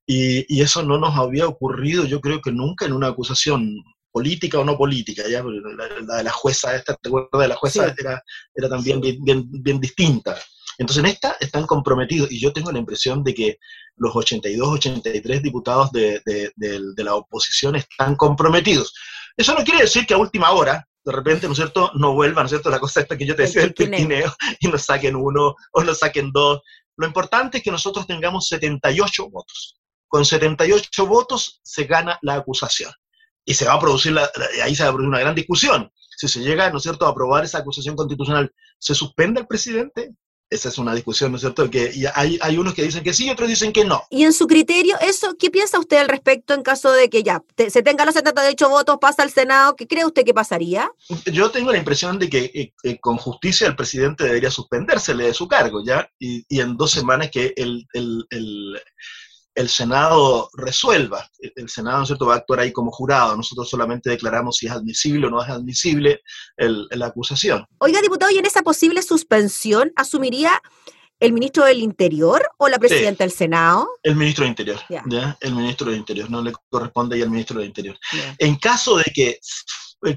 Y, 0.07 0.45
y, 0.55 0.63
eso 0.63 0.85
no 0.85 0.97
nos 0.97 1.17
había 1.17 1.49
ocurrido, 1.49 2.05
yo 2.05 2.21
creo 2.21 2.41
que 2.41 2.53
nunca 2.53 2.87
en 2.87 2.93
una 2.93 3.09
acusación 3.09 3.83
política 4.13 4.61
o 4.61 4.65
no 4.65 4.79
política, 4.79 5.25
¿ya? 5.29 5.43
La, 5.43 6.01
la 6.03 6.17
de 6.19 6.23
la 6.23 6.31
jueza, 6.31 6.77
esta, 6.77 6.95
¿te 6.95 7.09
acuerdas 7.09 7.43
de 7.43 7.49
la 7.49 7.57
jueza? 7.57 7.89
Sí. 7.89 7.95
Era, 7.99 8.23
era 8.55 8.69
también 8.69 9.01
bien, 9.01 9.17
bien, 9.25 9.45
bien 9.51 9.81
distinta. 9.81 10.39
Entonces 10.79 11.03
en 11.03 11.11
esta 11.11 11.37
están 11.41 11.67
comprometidos 11.67 12.31
y 12.31 12.41
yo 12.41 12.53
tengo 12.53 12.71
la 12.71 12.79
impresión 12.79 13.25
de 13.25 13.35
que 13.35 13.59
los 13.97 14.15
82, 14.15 14.69
83 14.69 15.43
diputados 15.43 15.93
de, 15.93 16.21
de, 16.25 16.53
de, 16.57 16.81
de 16.95 17.05
la 17.05 17.15
oposición 17.15 17.77
están 17.77 18.17
comprometidos. 18.17 18.95
Eso 19.37 19.55
no 19.55 19.65
quiere 19.65 19.83
decir 19.83 20.07
que 20.07 20.15
a 20.15 20.19
última 20.19 20.51
hora 20.53 20.87
de 21.07 21.13
repente, 21.13 21.47
¿no 21.47 21.53
es 21.53 21.57
cierto?, 21.59 21.93
no 21.95 22.15
vuelva, 22.15 22.43
¿no 22.43 22.47
es 22.47 22.51
cierto?, 22.51 22.69
la 22.69 22.81
cosa 22.81 23.01
esta 23.01 23.17
que 23.17 23.25
yo 23.25 23.37
te 23.37 23.43
decía 23.43 23.63
del 23.63 23.75
tineo 23.75 24.35
y 24.61 24.67
nos 24.67 24.83
saquen 24.83 25.15
uno 25.15 25.55
o 25.73 25.85
nos 25.85 26.01
saquen 26.01 26.33
dos. 26.33 26.63
Lo 26.97 27.07
importante 27.07 27.59
es 27.59 27.65
que 27.65 27.71
nosotros 27.71 28.09
tengamos 28.09 28.49
78 28.49 29.31
votos. 29.31 29.79
Con 30.09 30.25
78 30.25 31.07
votos 31.07 31.61
se 31.63 31.85
gana 31.85 32.19
la 32.23 32.35
acusación. 32.35 32.91
Y 33.45 33.55
se 33.55 33.67
va 33.67 33.75
a 33.75 33.81
producir, 33.81 34.13
la, 34.13 34.29
ahí 34.65 34.75
se 34.75 34.83
va 34.83 34.89
a 34.89 34.93
producir 34.93 35.09
una 35.09 35.21
gran 35.21 35.37
discusión. 35.37 35.93
Si 36.17 36.27
se 36.27 36.41
llega, 36.41 36.71
¿no 36.71 36.79
es 36.79 36.83
cierto?, 36.83 37.07
a 37.07 37.11
aprobar 37.11 37.45
esa 37.45 37.59
acusación 37.59 37.95
constitucional, 37.95 38.53
¿se 38.77 38.93
suspende 38.93 39.39
al 39.39 39.47
presidente? 39.47 40.13
Esa 40.49 40.69
es 40.69 40.79
una 40.79 40.95
discusión, 40.95 41.33
¿no 41.33 41.37
es 41.37 41.41
cierto? 41.43 41.69
Que 41.71 41.93
hay, 42.15 42.39
hay 42.41 42.59
unos 42.59 42.75
que 42.75 42.83
dicen 42.83 43.03
que 43.03 43.13
sí 43.13 43.27
y 43.27 43.31
otros 43.31 43.49
dicen 43.49 43.73
que 43.73 43.85
no. 43.85 44.03
Y 44.11 44.25
en 44.25 44.33
su 44.33 44.47
criterio, 44.47 44.97
eso, 45.01 45.37
¿qué 45.39 45.51
piensa 45.51 45.79
usted 45.79 45.97
al 45.99 46.09
respecto 46.09 46.55
en 46.55 46.63
caso 46.63 46.93
de 46.93 47.11
que 47.11 47.23
ya 47.23 47.43
se 47.57 47.83
tengan 47.83 48.07
los 48.07 48.15
78 48.15 48.69
votos, 48.69 48.99
pasa 49.01 49.23
al 49.23 49.31
Senado? 49.31 49.75
¿Qué 49.77 49.87
cree 49.87 50.05
usted 50.05 50.25
que 50.25 50.35
pasaría? 50.35 50.91
Yo 51.33 51.51
tengo 51.51 51.73
la 51.73 51.79
impresión 51.79 52.19
de 52.19 52.31
que 52.31 52.51
eh, 52.55 52.73
eh, 52.85 52.99
con 53.01 53.17
justicia 53.17 53.67
el 53.67 53.77
presidente 53.77 54.25
debería 54.25 54.51
suspendérsele 54.51 55.25
de 55.25 55.35
su 55.35 55.49
cargo, 55.49 55.83
¿ya? 55.85 56.09
Y, 56.19 56.45
y 56.49 56.61
en 56.61 56.77
dos 56.77 56.93
semanas 56.93 57.31
que 57.31 57.53
el, 57.57 57.87
el, 57.93 58.27
el 58.31 58.81
el 59.57 59.69
Senado 59.69 60.49
resuelva. 60.55 61.29
El 61.41 61.69
Senado, 61.69 61.97
¿no 61.97 62.03
es 62.05 62.09
cierto?, 62.09 62.27
va 62.27 62.35
a 62.35 62.37
actuar 62.37 62.61
ahí 62.61 62.73
como 62.73 62.93
jurado. 62.93 63.37
Nosotros 63.37 63.69
solamente 63.69 64.11
declaramos 64.11 64.59
si 64.59 64.67
es 64.67 64.73
admisible 64.73 65.27
o 65.27 65.31
no 65.31 65.43
es 65.43 65.49
admisible 65.49 66.23
la 66.57 67.07
acusación. 67.07 67.67
Oiga, 67.79 68.01
diputado, 68.01 68.31
¿y 68.31 68.39
en 68.39 68.47
esa 68.47 68.63
posible 68.63 69.03
suspensión 69.03 69.93
asumiría 69.97 70.63
el 71.19 71.33
ministro 71.33 71.65
del 71.65 71.79
Interior 71.79 72.47
o 72.59 72.69
la 72.69 72.79
presidenta 72.79 73.25
del 73.25 73.33
Senado? 73.33 73.89
El 74.03 74.17
ministro 74.17 74.43
del 74.43 74.51
Interior, 74.51 74.79
¿ya? 74.89 75.37
El 75.41 75.55
ministro 75.55 75.91
del 75.91 75.99
Interior, 75.99 76.31
no 76.31 76.43
le 76.43 76.53
corresponde 76.69 77.17
ahí 77.17 77.23
al 77.23 77.31
ministro 77.31 77.59
del 77.59 77.69
Interior. 77.69 77.99
En 78.39 78.57
caso 78.57 78.99
de 78.99 79.05
que 79.15 79.39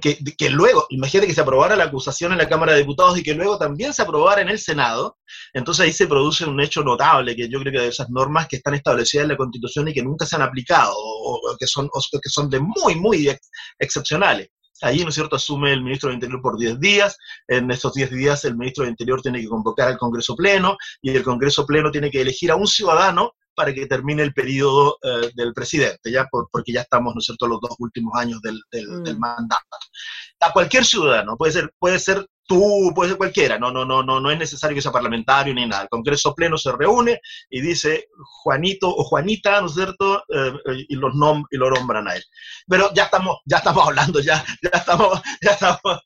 que, 0.02 0.18
que, 0.38 0.50
luego, 0.50 0.86
imagínate 0.90 1.28
que 1.28 1.34
se 1.34 1.42
aprobara 1.42 1.76
la 1.76 1.86
acusación 1.86 2.32
en 2.32 2.38
la 2.38 2.50
Cámara 2.50 2.74
de 2.74 2.80
Diputados 2.80 3.18
y 3.18 3.24
que 3.24 3.34
luego 3.34 3.58
también 3.58 3.94
se 3.94 4.02
aprobara 4.02 4.42
en 4.42 4.50
el 4.50 4.60
Senado, 4.60 5.18
entonces 5.54 5.86
ahí 5.86 5.94
se 5.94 6.08
produce 6.08 6.46
un 6.46 6.60
hecho 6.60 6.84
notable, 6.84 7.36
que 7.36 7.50
yo 7.50 7.60
creo 7.60 7.74
que 7.74 7.80
de 7.80 7.88
esas 7.88 8.10
normas 8.10 8.48
que 8.48 8.58
están 8.58 8.74
establecidas 8.74 9.24
en 9.24 9.30
la 9.30 9.38
Constitución 9.38 9.88
y 9.88 9.94
que 9.94 10.04
nunca 10.04 10.26
se 10.26 10.36
han 10.36 10.42
aplicado, 10.42 10.94
o, 10.96 11.56
que, 11.58 11.68
son, 11.68 11.90
que 11.90 12.30
son 12.30 12.50
de 12.50 12.60
muy, 12.60 12.96
muy 12.96 13.36
excepcionales. 13.80 14.50
Ahí, 14.82 15.04
¿no 15.04 15.10
es 15.10 15.16
cierto?, 15.16 15.36
asume 15.36 15.74
el 15.74 15.84
ministro 15.84 16.08
del 16.08 16.16
Interior 16.16 16.42
por 16.42 16.58
10 16.58 16.80
días. 16.80 17.18
En 17.48 17.70
estos 17.70 17.94
10 17.94 18.12
días 18.12 18.46
el 18.46 18.56
ministro 18.56 18.84
del 18.84 18.92
Interior 18.92 19.22
tiene 19.22 19.42
que 19.42 19.48
convocar 19.48 19.90
al 19.90 19.98
Congreso 19.98 20.36
Pleno 20.36 20.78
y 21.02 21.10
el 21.10 21.24
Congreso 21.24 21.66
Pleno 21.66 21.92
tiene 21.92 22.10
que 22.10 22.22
elegir 22.22 22.52
a 22.52 22.56
un 22.56 22.68
ciudadano 22.68 23.34
para 23.60 23.74
que 23.74 23.88
termine 23.88 24.24
el 24.24 24.34
periodo 24.34 24.98
eh, 25.04 25.32
del 25.36 25.54
presidente, 25.54 26.10
ya 26.10 26.30
porque 26.32 26.72
ya 26.72 26.80
estamos, 26.80 27.14
¿no 27.14 27.20
es 27.20 27.26
cierto?, 27.26 27.46
los 27.46 27.60
dos 27.60 27.76
últimos 27.80 28.18
años 28.18 28.42
del, 28.42 28.58
del 28.72 29.18
mm. 29.18 29.20
mandato. 29.20 29.78
A 30.40 30.54
cualquier 30.54 30.86
ciudadano, 30.86 31.36
puede 31.36 31.52
ser, 31.52 31.74
puede 31.78 32.00
ser 32.00 32.26
tú, 32.50 32.92
puede 32.96 33.12
ser 33.12 33.18
cualquiera, 33.18 33.60
no, 33.60 33.72
no, 33.72 33.86
no, 33.86 34.02
no, 34.02 34.20
no 34.20 34.32
es 34.32 34.38
necesario 34.40 34.74
que 34.74 34.82
sea 34.82 34.92
parlamentario 34.92 35.54
ni 35.54 35.68
nada. 35.68 35.84
El 35.84 35.90
Congreso 35.90 36.34
Pleno 36.34 36.58
se 36.58 36.72
reúne 36.72 37.22
y 37.50 37.62
dice 37.62 38.08
Juanito 38.42 38.90
o 38.90 39.04
Juanita, 39.04 39.62
¿no 39.62 39.68
es 39.68 39.76
cierto? 39.76 40.18
Eh, 40.34 40.54
eh, 40.66 40.86
y, 40.90 40.96
los 40.96 41.14
nom 41.14 41.46
y 41.52 41.58
lo 41.58 41.70
nombran 41.70 42.08
a 42.08 42.16
él. 42.16 42.24
Pero 42.68 42.92
ya 42.96 43.04
estamos, 43.04 43.38
ya 43.46 43.58
estamos 43.58 43.86
hablando, 43.88 44.20
ya, 44.20 44.44
ya 44.64 44.72
estamos, 44.74 45.22
ya 45.42 45.52
estamos. 45.52 46.02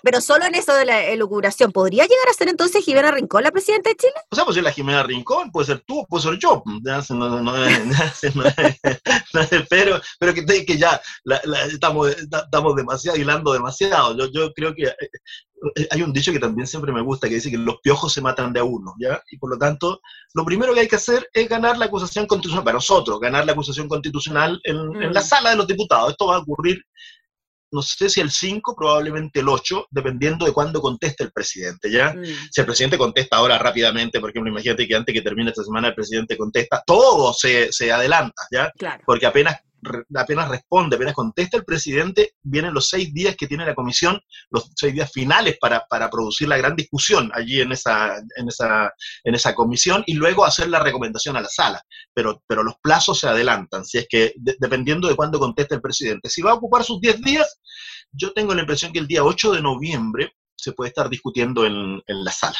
Pero 0.00 0.20
solo 0.20 0.44
en 0.44 0.54
eso 0.54 0.72
de 0.72 0.84
la 0.84 1.04
elucubración, 1.04 1.72
¿podría 1.72 2.04
llegar 2.04 2.28
a 2.30 2.34
ser 2.34 2.48
entonces 2.48 2.84
Jimena 2.84 3.10
Rincón 3.10 3.42
la 3.42 3.50
presidenta 3.50 3.90
de 3.90 3.96
Chile? 3.96 4.14
O 4.30 4.36
sea, 4.36 4.44
puede 4.44 4.54
ser 4.54 4.64
la 4.64 4.72
Jimena 4.72 5.02
Rincón, 5.02 5.50
puede 5.50 5.66
ser 5.66 5.80
tú, 5.84 6.06
puede 6.08 6.22
ser 6.22 6.38
yo. 6.38 6.62
pero, 9.68 10.00
pero 10.20 10.34
que, 10.34 10.64
que 10.64 10.78
ya 10.78 11.00
estamos, 11.72 12.10
estamos 12.10 12.76
demasiado 12.76 13.18
hilando 13.18 13.52
demasiado. 13.52 14.16
Yo, 14.16 14.30
yo 14.30 14.52
creo 14.52 14.74
que 14.76 14.84
eh, 14.84 15.10
hay 15.90 16.02
un 16.02 16.12
dicho 16.12 16.32
que 16.32 16.38
también 16.38 16.66
siempre 16.66 16.92
me 16.92 17.00
gusta, 17.00 17.28
que 17.28 17.34
dice 17.34 17.50
que 17.50 17.58
los 17.58 17.80
piojos 17.80 18.12
se 18.12 18.20
matan 18.20 18.52
de 18.52 18.60
a 18.60 18.64
uno, 18.64 18.94
¿ya? 18.98 19.20
Y 19.30 19.38
por 19.38 19.50
lo 19.50 19.58
tanto, 19.58 20.00
lo 20.34 20.44
primero 20.44 20.74
que 20.74 20.80
hay 20.80 20.88
que 20.88 20.96
hacer 20.96 21.28
es 21.32 21.48
ganar 21.48 21.78
la 21.78 21.86
acusación 21.86 22.26
constitucional, 22.26 22.64
para 22.64 22.76
nosotros, 22.76 23.20
ganar 23.20 23.44
la 23.46 23.52
acusación 23.52 23.88
constitucional 23.88 24.60
en, 24.64 25.12
la 25.12 25.20
mm. 25.20 25.24
sala 25.24 25.50
de 25.50 25.56
los 25.56 25.66
diputados. 25.66 26.10
Esto 26.10 26.26
va 26.26 26.36
a 26.36 26.40
ocurrir, 26.40 26.82
no 27.72 27.82
sé 27.82 28.08
si 28.08 28.20
el 28.20 28.30
5, 28.30 28.74
probablemente 28.76 29.40
el 29.40 29.48
8, 29.48 29.88
dependiendo 29.90 30.46
de 30.46 30.52
cuándo 30.52 30.80
conteste 30.80 31.24
el 31.24 31.32
presidente, 31.32 31.90
¿ya? 31.90 32.12
Mm. 32.12 32.24
Si 32.50 32.60
el 32.60 32.66
presidente 32.66 32.98
contesta 32.98 33.36
ahora 33.36 33.58
rápidamente, 33.58 34.20
porque 34.20 34.38
imagínate 34.38 34.86
que 34.86 34.94
antes 34.94 35.12
que 35.14 35.22
termine 35.22 35.50
esta 35.50 35.64
semana 35.64 35.88
el 35.88 35.94
presidente 35.94 36.36
contesta, 36.36 36.82
todo 36.86 37.32
se, 37.32 37.72
se 37.72 37.92
adelanta, 37.92 38.42
¿ya? 38.50 38.70
Claro. 38.76 39.02
Porque 39.04 39.26
apenas 39.26 39.56
apenas 40.14 40.48
responde, 40.48 40.96
apenas 40.96 41.14
contesta 41.14 41.56
el 41.56 41.64
presidente, 41.64 42.34
vienen 42.42 42.74
los 42.74 42.88
seis 42.88 43.12
días 43.12 43.36
que 43.36 43.46
tiene 43.46 43.66
la 43.66 43.74
comisión, 43.74 44.20
los 44.50 44.70
seis 44.76 44.94
días 44.94 45.10
finales 45.12 45.56
para, 45.60 45.84
para 45.88 46.10
producir 46.10 46.48
la 46.48 46.56
gran 46.56 46.76
discusión 46.76 47.30
allí 47.34 47.60
en 47.60 47.72
esa, 47.72 48.16
en, 48.36 48.48
esa, 48.48 48.92
en 49.24 49.34
esa 49.34 49.54
comisión 49.54 50.02
y 50.06 50.14
luego 50.14 50.44
hacer 50.44 50.68
la 50.68 50.80
recomendación 50.80 51.36
a 51.36 51.40
la 51.40 51.48
sala. 51.48 51.82
Pero, 52.14 52.42
pero 52.46 52.62
los 52.62 52.74
plazos 52.82 53.20
se 53.20 53.28
adelantan, 53.28 53.84
si 53.84 53.98
es 53.98 54.06
que 54.08 54.34
dependiendo 54.36 55.08
de 55.08 55.16
cuándo 55.16 55.38
conteste 55.38 55.74
el 55.74 55.80
presidente. 55.80 56.28
Si 56.28 56.42
va 56.42 56.52
a 56.52 56.54
ocupar 56.54 56.84
sus 56.84 57.00
diez 57.00 57.20
días, 57.20 57.60
yo 58.12 58.32
tengo 58.32 58.54
la 58.54 58.62
impresión 58.62 58.92
que 58.92 58.98
el 58.98 59.06
día 59.06 59.24
8 59.24 59.52
de 59.52 59.62
noviembre 59.62 60.32
se 60.56 60.72
puede 60.72 60.88
estar 60.88 61.08
discutiendo 61.08 61.64
en, 61.64 62.02
en 62.06 62.24
la 62.24 62.32
sala. 62.32 62.58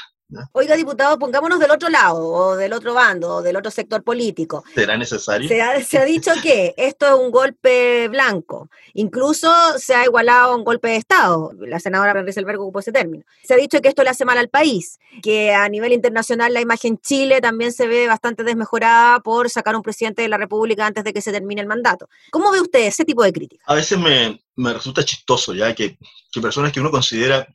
Oiga, 0.53 0.77
diputado, 0.77 1.19
pongámonos 1.19 1.59
del 1.59 1.71
otro 1.71 1.89
lado, 1.89 2.23
o 2.23 2.57
del 2.57 2.75
otro 2.75 2.93
bando, 2.93 3.37
o 3.37 3.43
del 3.43 3.57
otro 3.57 3.71
sector 3.71 4.03
político. 4.03 4.63
¿Será 4.75 4.97
necesario? 4.99 5.49
Se 5.49 5.63
ha, 5.63 6.05
dicho 6.05 6.33
que 6.43 6.75
esto 6.77 7.07
es 7.07 7.15
un 7.15 7.31
golpe 7.31 8.09
blanco. 8.09 8.69
Incluso 8.93 9.51
se 9.79 9.95
ha 9.95 10.05
igualado 10.05 10.53
a 10.53 10.57
un 10.57 10.65
golpe 10.65 10.89
de 10.89 10.97
Estado. 10.97 11.53
La 11.61 11.81
senadora 11.81 12.13
Bergo 12.13 12.65
ocupó 12.65 12.81
ese 12.81 12.93
término. 12.93 13.25
Se 13.43 13.55
ha 13.55 13.57
dicho 13.57 13.81
que 13.81 13.89
esto 13.89 14.03
le 14.03 14.11
hace 14.11 14.27
mal 14.27 14.37
al 14.37 14.51
país, 14.51 14.99
que 15.23 15.55
a 15.55 15.67
nivel 15.69 15.93
internacional 15.95 16.53
la 16.53 16.61
imagen 16.61 16.99
Chile 16.99 17.41
también 17.41 17.73
se 17.73 17.87
ve 17.87 18.07
bastante 18.07 18.45
desmejorada 18.45 19.21
por 19.21 19.49
sacar 19.49 19.77
un 19.77 19.83
presidente 19.83 20.21
de 20.21 20.29
la 20.29 20.37
República 20.37 20.87
antes 20.87 21.05
de 21.05 21.15
que 21.15 21.23
se 21.23 21.33
termine 21.33 21.63
el 21.63 21.67
mandato. 21.67 22.09
¿Cómo 22.31 22.51
ve 22.53 22.61
usted 22.61 22.81
ese 22.81 23.07
tipo 23.07 23.23
de 23.23 23.33
crítica? 23.33 23.65
A 23.67 23.75
veces 23.75 23.99
me, 23.99 24.39
resulta 24.75 25.05
chistoso 25.05 25.55
ya 25.55 25.75
que, 25.75 25.97
que 26.31 26.41
personas 26.43 26.71
que 26.71 26.81
uno 26.81 26.91
considera 26.91 27.47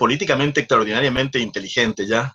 políticamente 0.00 0.60
extraordinariamente 0.60 1.38
inteligente 1.38 2.06
ya, 2.06 2.34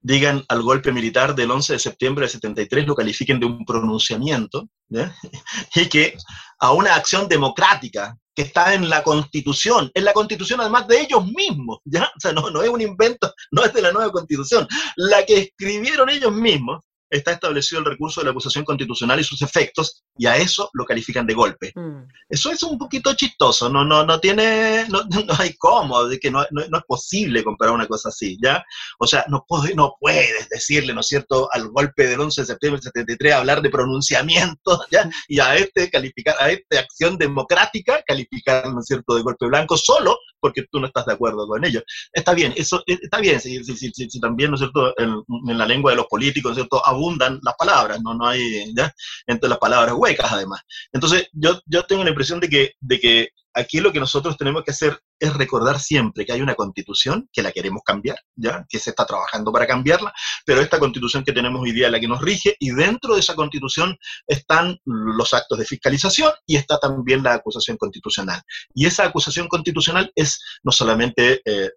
digan 0.00 0.44
al 0.48 0.60
golpe 0.62 0.90
militar 0.90 1.32
del 1.32 1.52
11 1.52 1.74
de 1.74 1.78
septiembre 1.78 2.24
de 2.24 2.30
73, 2.30 2.84
lo 2.84 2.96
califiquen 2.96 3.38
de 3.38 3.46
un 3.46 3.64
pronunciamiento, 3.64 4.68
y 5.76 5.88
que 5.88 6.16
a 6.58 6.72
una 6.72 6.96
acción 6.96 7.28
democrática 7.28 8.18
que 8.34 8.42
está 8.42 8.74
en 8.74 8.90
la 8.90 9.04
constitución, 9.04 9.88
en 9.94 10.04
la 10.04 10.12
constitución 10.12 10.60
además 10.60 10.88
de 10.88 11.00
ellos 11.02 11.24
mismos, 11.24 11.78
¿ya? 11.84 12.10
O 12.16 12.18
sea, 12.18 12.32
no, 12.32 12.50
no 12.50 12.60
es 12.60 12.68
un 12.68 12.80
invento, 12.80 13.32
no 13.52 13.64
es 13.64 13.72
de 13.72 13.80
la 13.80 13.92
nueva 13.92 14.10
constitución, 14.10 14.66
la 14.96 15.24
que 15.24 15.38
escribieron 15.38 16.10
ellos 16.10 16.32
mismos, 16.32 16.82
está 17.18 17.32
establecido 17.32 17.80
el 17.80 17.86
recurso 17.86 18.20
de 18.20 18.26
la 18.26 18.30
acusación 18.30 18.64
constitucional 18.64 19.20
y 19.20 19.24
sus 19.24 19.42
efectos, 19.42 20.02
y 20.16 20.26
a 20.26 20.36
eso 20.36 20.70
lo 20.72 20.84
califican 20.84 21.26
de 21.26 21.34
golpe. 21.34 21.72
Mm. 21.74 22.08
Eso 22.28 22.50
es 22.50 22.62
un 22.62 22.78
poquito 22.78 23.14
chistoso, 23.14 23.68
no, 23.68 23.84
no, 23.84 24.04
no 24.04 24.20
tiene, 24.20 24.86
no, 24.88 25.02
no 25.04 25.34
hay 25.38 25.54
cómo, 25.54 26.04
de 26.04 26.18
que 26.18 26.30
no, 26.30 26.44
no, 26.50 26.62
es 26.62 26.84
posible 26.86 27.44
comparar 27.44 27.74
una 27.74 27.86
cosa 27.86 28.08
así, 28.08 28.38
¿ya? 28.42 28.64
O 28.98 29.06
sea, 29.06 29.24
no, 29.28 29.44
puede, 29.46 29.74
no 29.74 29.94
puedes 30.00 30.48
decirle, 30.48 30.94
¿no 30.94 31.00
es 31.00 31.08
cierto?, 31.08 31.48
al 31.52 31.68
golpe 31.68 32.06
del 32.06 32.20
11 32.20 32.42
de 32.42 32.46
septiembre 32.46 32.80
del 32.80 32.92
73, 32.92 33.34
hablar 33.34 33.62
de 33.62 33.70
pronunciamiento, 33.70 34.84
¿ya? 34.90 35.08
Y 35.28 35.40
a 35.40 35.56
este 35.56 35.90
calificar, 35.90 36.36
a 36.38 36.50
esta 36.50 36.80
acción 36.80 37.16
democrática, 37.18 38.02
calificar, 38.06 38.72
¿no 38.72 38.80
es 38.80 38.86
cierto?, 38.86 39.14
de 39.14 39.22
golpe 39.22 39.46
blanco, 39.46 39.76
solo 39.76 40.18
porque 40.40 40.66
tú 40.70 40.78
no 40.78 40.86
estás 40.86 41.06
de 41.06 41.14
acuerdo 41.14 41.46
con 41.46 41.64
ello. 41.64 41.82
Está 42.12 42.34
bien, 42.34 42.52
eso 42.54 42.82
eh, 42.86 42.98
está 43.00 43.18
bien, 43.18 43.40
si, 43.40 43.64
si, 43.64 43.90
si, 43.90 44.20
también, 44.20 44.50
¿no 44.50 44.56
es 44.56 44.60
cierto?, 44.60 44.92
en, 44.98 45.22
en, 45.48 45.58
la 45.58 45.66
lengua 45.66 45.92
de 45.92 45.96
los 45.96 46.06
políticos, 46.06 46.50
¿no 46.50 46.52
es 46.52 46.56
cierto?, 46.56 46.86
abundan 47.04 47.38
las 47.42 47.54
palabras, 47.56 48.00
no, 48.02 48.14
no 48.14 48.26
hay, 48.26 48.72
¿ya? 48.76 48.92
Entre 49.26 49.48
las 49.48 49.58
palabras 49.58 49.94
huecas, 49.96 50.32
además. 50.32 50.60
Entonces, 50.92 51.28
yo, 51.32 51.60
yo 51.66 51.84
tengo 51.84 52.04
la 52.04 52.10
impresión 52.10 52.40
de 52.40 52.48
que, 52.48 52.72
de 52.80 53.00
que 53.00 53.28
aquí 53.54 53.80
lo 53.80 53.92
que 53.92 54.00
nosotros 54.00 54.36
tenemos 54.36 54.64
que 54.64 54.72
hacer 54.72 55.00
es 55.18 55.32
recordar 55.34 55.80
siempre 55.80 56.26
que 56.26 56.32
hay 56.32 56.40
una 56.40 56.54
constitución 56.54 57.28
que 57.32 57.42
la 57.42 57.52
queremos 57.52 57.82
cambiar, 57.84 58.18
¿ya? 58.36 58.66
que 58.68 58.78
se 58.78 58.90
está 58.90 59.06
trabajando 59.06 59.52
para 59.52 59.66
cambiarla, 59.66 60.12
pero 60.44 60.60
esta 60.60 60.78
constitución 60.78 61.24
que 61.24 61.32
tenemos 61.32 61.62
hoy 61.62 61.72
día 61.72 61.86
es 61.86 61.92
la 61.92 62.00
que 62.00 62.08
nos 62.08 62.20
rige 62.20 62.56
y 62.58 62.70
dentro 62.70 63.14
de 63.14 63.20
esa 63.20 63.34
constitución 63.34 63.96
están 64.26 64.78
los 64.84 65.32
actos 65.32 65.58
de 65.58 65.64
fiscalización 65.64 66.32
y 66.46 66.56
está 66.56 66.78
también 66.78 67.22
la 67.22 67.34
acusación 67.34 67.76
constitucional. 67.76 68.42
Y 68.74 68.86
esa 68.86 69.04
acusación 69.04 69.48
constitucional 69.48 70.10
es 70.14 70.40
no 70.62 70.72
solamente 70.72 71.40
eh, 71.44 71.70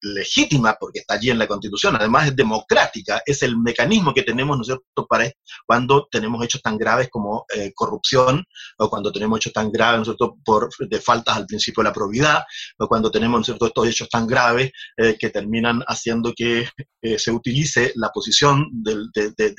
legítima 0.00 0.76
porque 0.80 1.00
está 1.00 1.14
allí 1.14 1.30
en 1.30 1.38
la 1.38 1.46
constitución, 1.46 1.96
además 1.96 2.28
es 2.28 2.36
democrática, 2.36 3.22
es 3.24 3.42
el 3.42 3.58
mecanismo 3.58 4.14
que 4.14 4.22
tenemos, 4.22 4.58
¿no 4.96 5.06
para 5.06 5.30
cuando 5.66 6.08
tenemos 6.10 6.44
hechos 6.44 6.62
tan 6.62 6.78
graves 6.78 7.08
como 7.10 7.44
eh, 7.54 7.72
corrupción 7.74 8.44
o 8.78 8.88
cuando 8.88 9.12
tenemos 9.12 9.38
hechos 9.38 9.52
tan 9.52 9.70
graves, 9.70 10.08
¿no 10.08 10.36
por 10.44 10.70
de 10.78 11.00
faltas 11.18 11.36
al 11.36 11.46
principio 11.46 11.82
de 11.82 11.88
la 11.88 11.94
probidad 11.94 12.44
cuando 12.76 13.10
tenemos 13.10 13.44
¿cierto? 13.44 13.66
estos 13.66 13.88
hechos 13.88 14.08
tan 14.08 14.26
graves 14.26 14.70
eh, 14.96 15.16
que 15.18 15.30
terminan 15.30 15.82
haciendo 15.86 16.32
que 16.34 16.68
eh, 17.02 17.18
se 17.18 17.30
utilice 17.30 17.92
la 17.96 18.10
posición 18.10 18.68
de, 18.72 18.94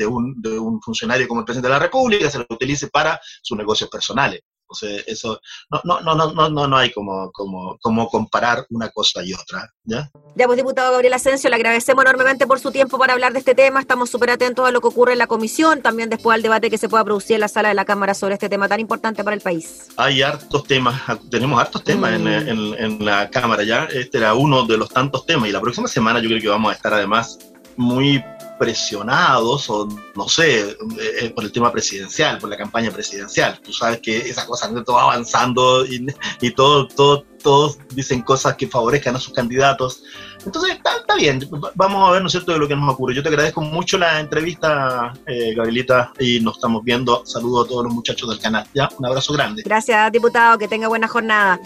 un, 0.07 0.41
de, 0.41 0.59
un, 0.59 0.81
funcionario 0.81 1.27
como 1.27 1.41
el 1.41 1.45
presidente 1.45 1.67
de 1.67 1.73
la 1.73 1.79
República, 1.79 2.29
se 2.29 2.39
lo 2.39 2.45
utilice 2.49 2.87
para 2.87 3.19
sus 3.41 3.57
negocios 3.57 3.89
personales. 3.89 4.41
O 4.71 4.75
sea, 4.75 4.99
eso 5.07 5.41
no, 5.71 5.81
no, 5.83 6.15
no, 6.15 6.31
no, 6.33 6.49
no, 6.49 6.67
no 6.67 6.77
hay 6.77 6.91
como, 6.91 7.31
como, 7.31 7.77
como 7.81 8.07
comparar 8.07 8.65
una 8.69 8.89
cosa 8.89 9.23
y 9.23 9.33
otra. 9.33 9.67
¿ya? 9.83 10.09
ya, 10.35 10.45
pues 10.45 10.57
diputado 10.57 10.91
Gabriel 10.91 11.13
Asensio, 11.13 11.49
le 11.49 11.55
agradecemos 11.55 12.05
enormemente 12.05 12.45
por 12.45 12.59
su 12.59 12.71
tiempo 12.71 12.97
para 12.99 13.13
hablar 13.13 13.33
de 13.33 13.39
este 13.39 13.55
tema. 13.55 13.79
Estamos 13.79 14.09
súper 14.11 14.29
atentos 14.29 14.67
a 14.67 14.71
lo 14.71 14.79
que 14.81 14.87
ocurre 14.87 15.13
en 15.13 15.17
la 15.17 15.27
comisión, 15.27 15.81
también 15.81 16.09
después 16.09 16.35
al 16.35 16.41
debate 16.43 16.69
que 16.69 16.77
se 16.77 16.87
pueda 16.87 17.03
producir 17.03 17.33
en 17.35 17.41
la 17.41 17.47
sala 17.47 17.69
de 17.69 17.75
la 17.75 17.85
Cámara 17.85 18.13
sobre 18.13 18.35
este 18.35 18.47
tema 18.49 18.67
tan 18.67 18.79
importante 18.79 19.23
para 19.23 19.35
el 19.35 19.41
país. 19.41 19.87
Hay 19.97 20.21
hartos 20.21 20.63
temas, 20.65 21.01
tenemos 21.31 21.59
hartos 21.59 21.83
temas 21.83 22.13
en, 22.13 22.23
Mm. 22.23 22.27
en- 22.27 22.75
en 22.99 23.05
la 23.05 23.29
Cámara 23.31 23.63
ya. 23.63 23.85
Este 23.85 24.19
era 24.19 24.35
uno 24.35 24.65
de 24.65 24.77
los 24.77 24.89
tantos 24.89 25.25
temas 25.25 25.49
y 25.49 25.51
la 25.51 25.61
próxima 25.61 25.87
semana 25.87 26.19
yo 26.19 26.29
creo 26.29 26.41
que 26.41 26.47
vamos 26.49 26.71
a 26.71 26.75
estar 26.75 26.93
además 26.93 27.39
muy 27.75 28.23
presionados 28.59 29.69
o 29.69 29.87
no 30.15 30.27
sé, 30.27 30.77
eh, 30.99 31.31
por 31.33 31.45
el 31.45 31.51
tema 31.51 31.71
presidencial, 31.71 32.37
por 32.37 32.49
la 32.49 32.57
campaña 32.57 32.91
presidencial. 32.91 33.59
Tú 33.61 33.71
sabes 33.73 33.99
que 34.01 34.17
esas 34.17 34.45
cosas 34.45 34.69
todo 34.85 34.97
va 34.97 35.03
avanzando 35.03 35.85
y, 35.85 36.05
y 36.41 36.51
todo, 36.51 36.87
todo, 36.87 37.23
todos 37.41 37.79
dicen 37.95 38.21
cosas 38.21 38.55
que 38.55 38.67
favorezcan 38.67 39.15
a 39.15 39.19
sus 39.19 39.33
candidatos. 39.33 40.03
Entonces 40.45 40.75
está, 40.75 40.97
está 40.97 41.15
bien, 41.15 41.49
vamos 41.75 42.07
a 42.07 42.11
ver, 42.11 42.21
¿no 42.21 42.27
es 42.27 42.31
cierto?, 42.31 42.51
de 42.51 42.59
lo 42.59 42.67
que 42.67 42.75
nos 42.75 42.93
ocurre. 42.93 43.15
Yo 43.15 43.23
te 43.23 43.29
agradezco 43.29 43.61
mucho 43.61 43.97
la 43.97 44.19
entrevista, 44.19 45.13
eh, 45.25 45.53
Gabrielita, 45.55 46.13
y 46.19 46.39
nos 46.39 46.57
estamos 46.57 46.83
viendo. 46.83 47.25
Saludo 47.25 47.63
a 47.63 47.67
todos 47.67 47.85
los 47.85 47.93
muchachos 47.93 48.29
del 48.29 48.39
canal. 48.39 48.65
Ya, 48.73 48.89
un 48.97 49.05
abrazo 49.05 49.33
grande. 49.33 49.63
Gracias, 49.65 50.11
diputado, 50.11 50.57
que 50.57 50.67
tenga 50.67 50.87
buena 50.87 51.07
jornada. 51.07 51.59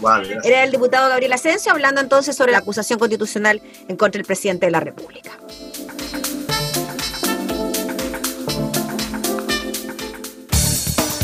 Era 0.44 0.64
el 0.64 0.72
diputado 0.72 1.10
Gabriel 1.10 1.34
Asensio 1.34 1.72
hablando 1.72 2.02
entonces 2.02 2.36
sobre 2.36 2.52
la 2.52 2.60
acusación 2.60 3.00
constitucional 3.00 3.62
en 3.88 3.96
contra 3.96 4.20
del 4.20 4.26
presidente 4.26 4.68
de 4.68 4.72
la 4.72 4.80
República. 4.80 5.32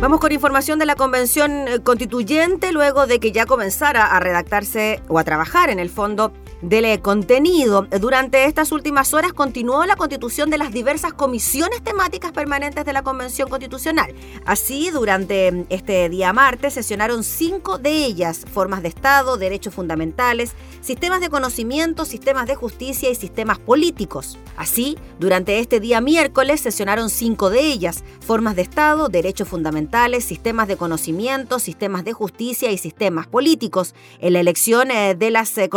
Vamos 0.00 0.20
con 0.20 0.32
información 0.32 0.78
de 0.78 0.86
la 0.86 0.96
Convención 0.96 1.68
eh, 1.68 1.80
Constituyente 1.80 2.72
luego 2.72 3.06
de 3.06 3.20
que 3.20 3.32
ya 3.32 3.44
comenzara 3.44 4.06
a 4.06 4.18
redactarse 4.18 5.02
o 5.08 5.18
a 5.18 5.24
trabajar 5.24 5.68
en 5.68 5.78
el 5.78 5.90
fondo 5.90 6.32
del 6.62 6.84
eh, 6.84 7.00
contenido. 7.00 7.86
Durante 8.00 8.44
estas 8.44 8.72
últimas 8.72 9.14
horas 9.14 9.32
continuó 9.32 9.84
la 9.86 9.96
constitución 9.96 10.50
de 10.50 10.58
las 10.58 10.72
diversas 10.72 11.12
comisiones 11.12 11.82
temáticas 11.82 12.32
permanentes 12.32 12.84
de 12.84 12.92
la 12.92 13.02
Convención 13.02 13.48
Constitucional. 13.48 14.14
Así, 14.44 14.90
durante 14.90 15.52
mm, 15.52 15.66
este 15.70 16.08
día 16.08 16.32
martes 16.32 16.74
sesionaron 16.74 17.24
cinco 17.24 17.78
de 17.78 18.04
ellas, 18.04 18.44
formas 18.52 18.82
de 18.82 18.88
Estado, 18.88 19.36
derechos 19.36 19.74
fundamentales, 19.74 20.52
sistemas 20.80 21.20
de 21.20 21.30
conocimiento, 21.30 22.04
sistemas 22.04 22.46
de 22.46 22.54
justicia 22.54 23.10
y 23.10 23.14
sistemas 23.14 23.58
políticos. 23.58 24.38
Así, 24.56 24.98
durante 25.18 25.58
este 25.58 25.80
día 25.80 26.00
miércoles 26.00 26.60
sesionaron 26.60 27.10
cinco 27.10 27.50
de 27.50 27.60
ellas, 27.60 28.04
formas 28.20 28.56
de 28.56 28.62
Estado, 28.62 29.08
derechos 29.08 29.48
fundamentales, 29.48 30.24
sistemas 30.24 30.68
de 30.68 30.76
conocimiento, 30.76 31.58
sistemas 31.58 32.04
de 32.04 32.12
justicia 32.12 32.70
y 32.70 32.78
sistemas 32.78 33.26
políticos. 33.26 33.94
En 34.18 34.34
la 34.34 34.40
elección 34.40 34.90
eh, 34.90 35.14
de 35.14 35.30
las 35.30 35.56
eh, 35.58 35.68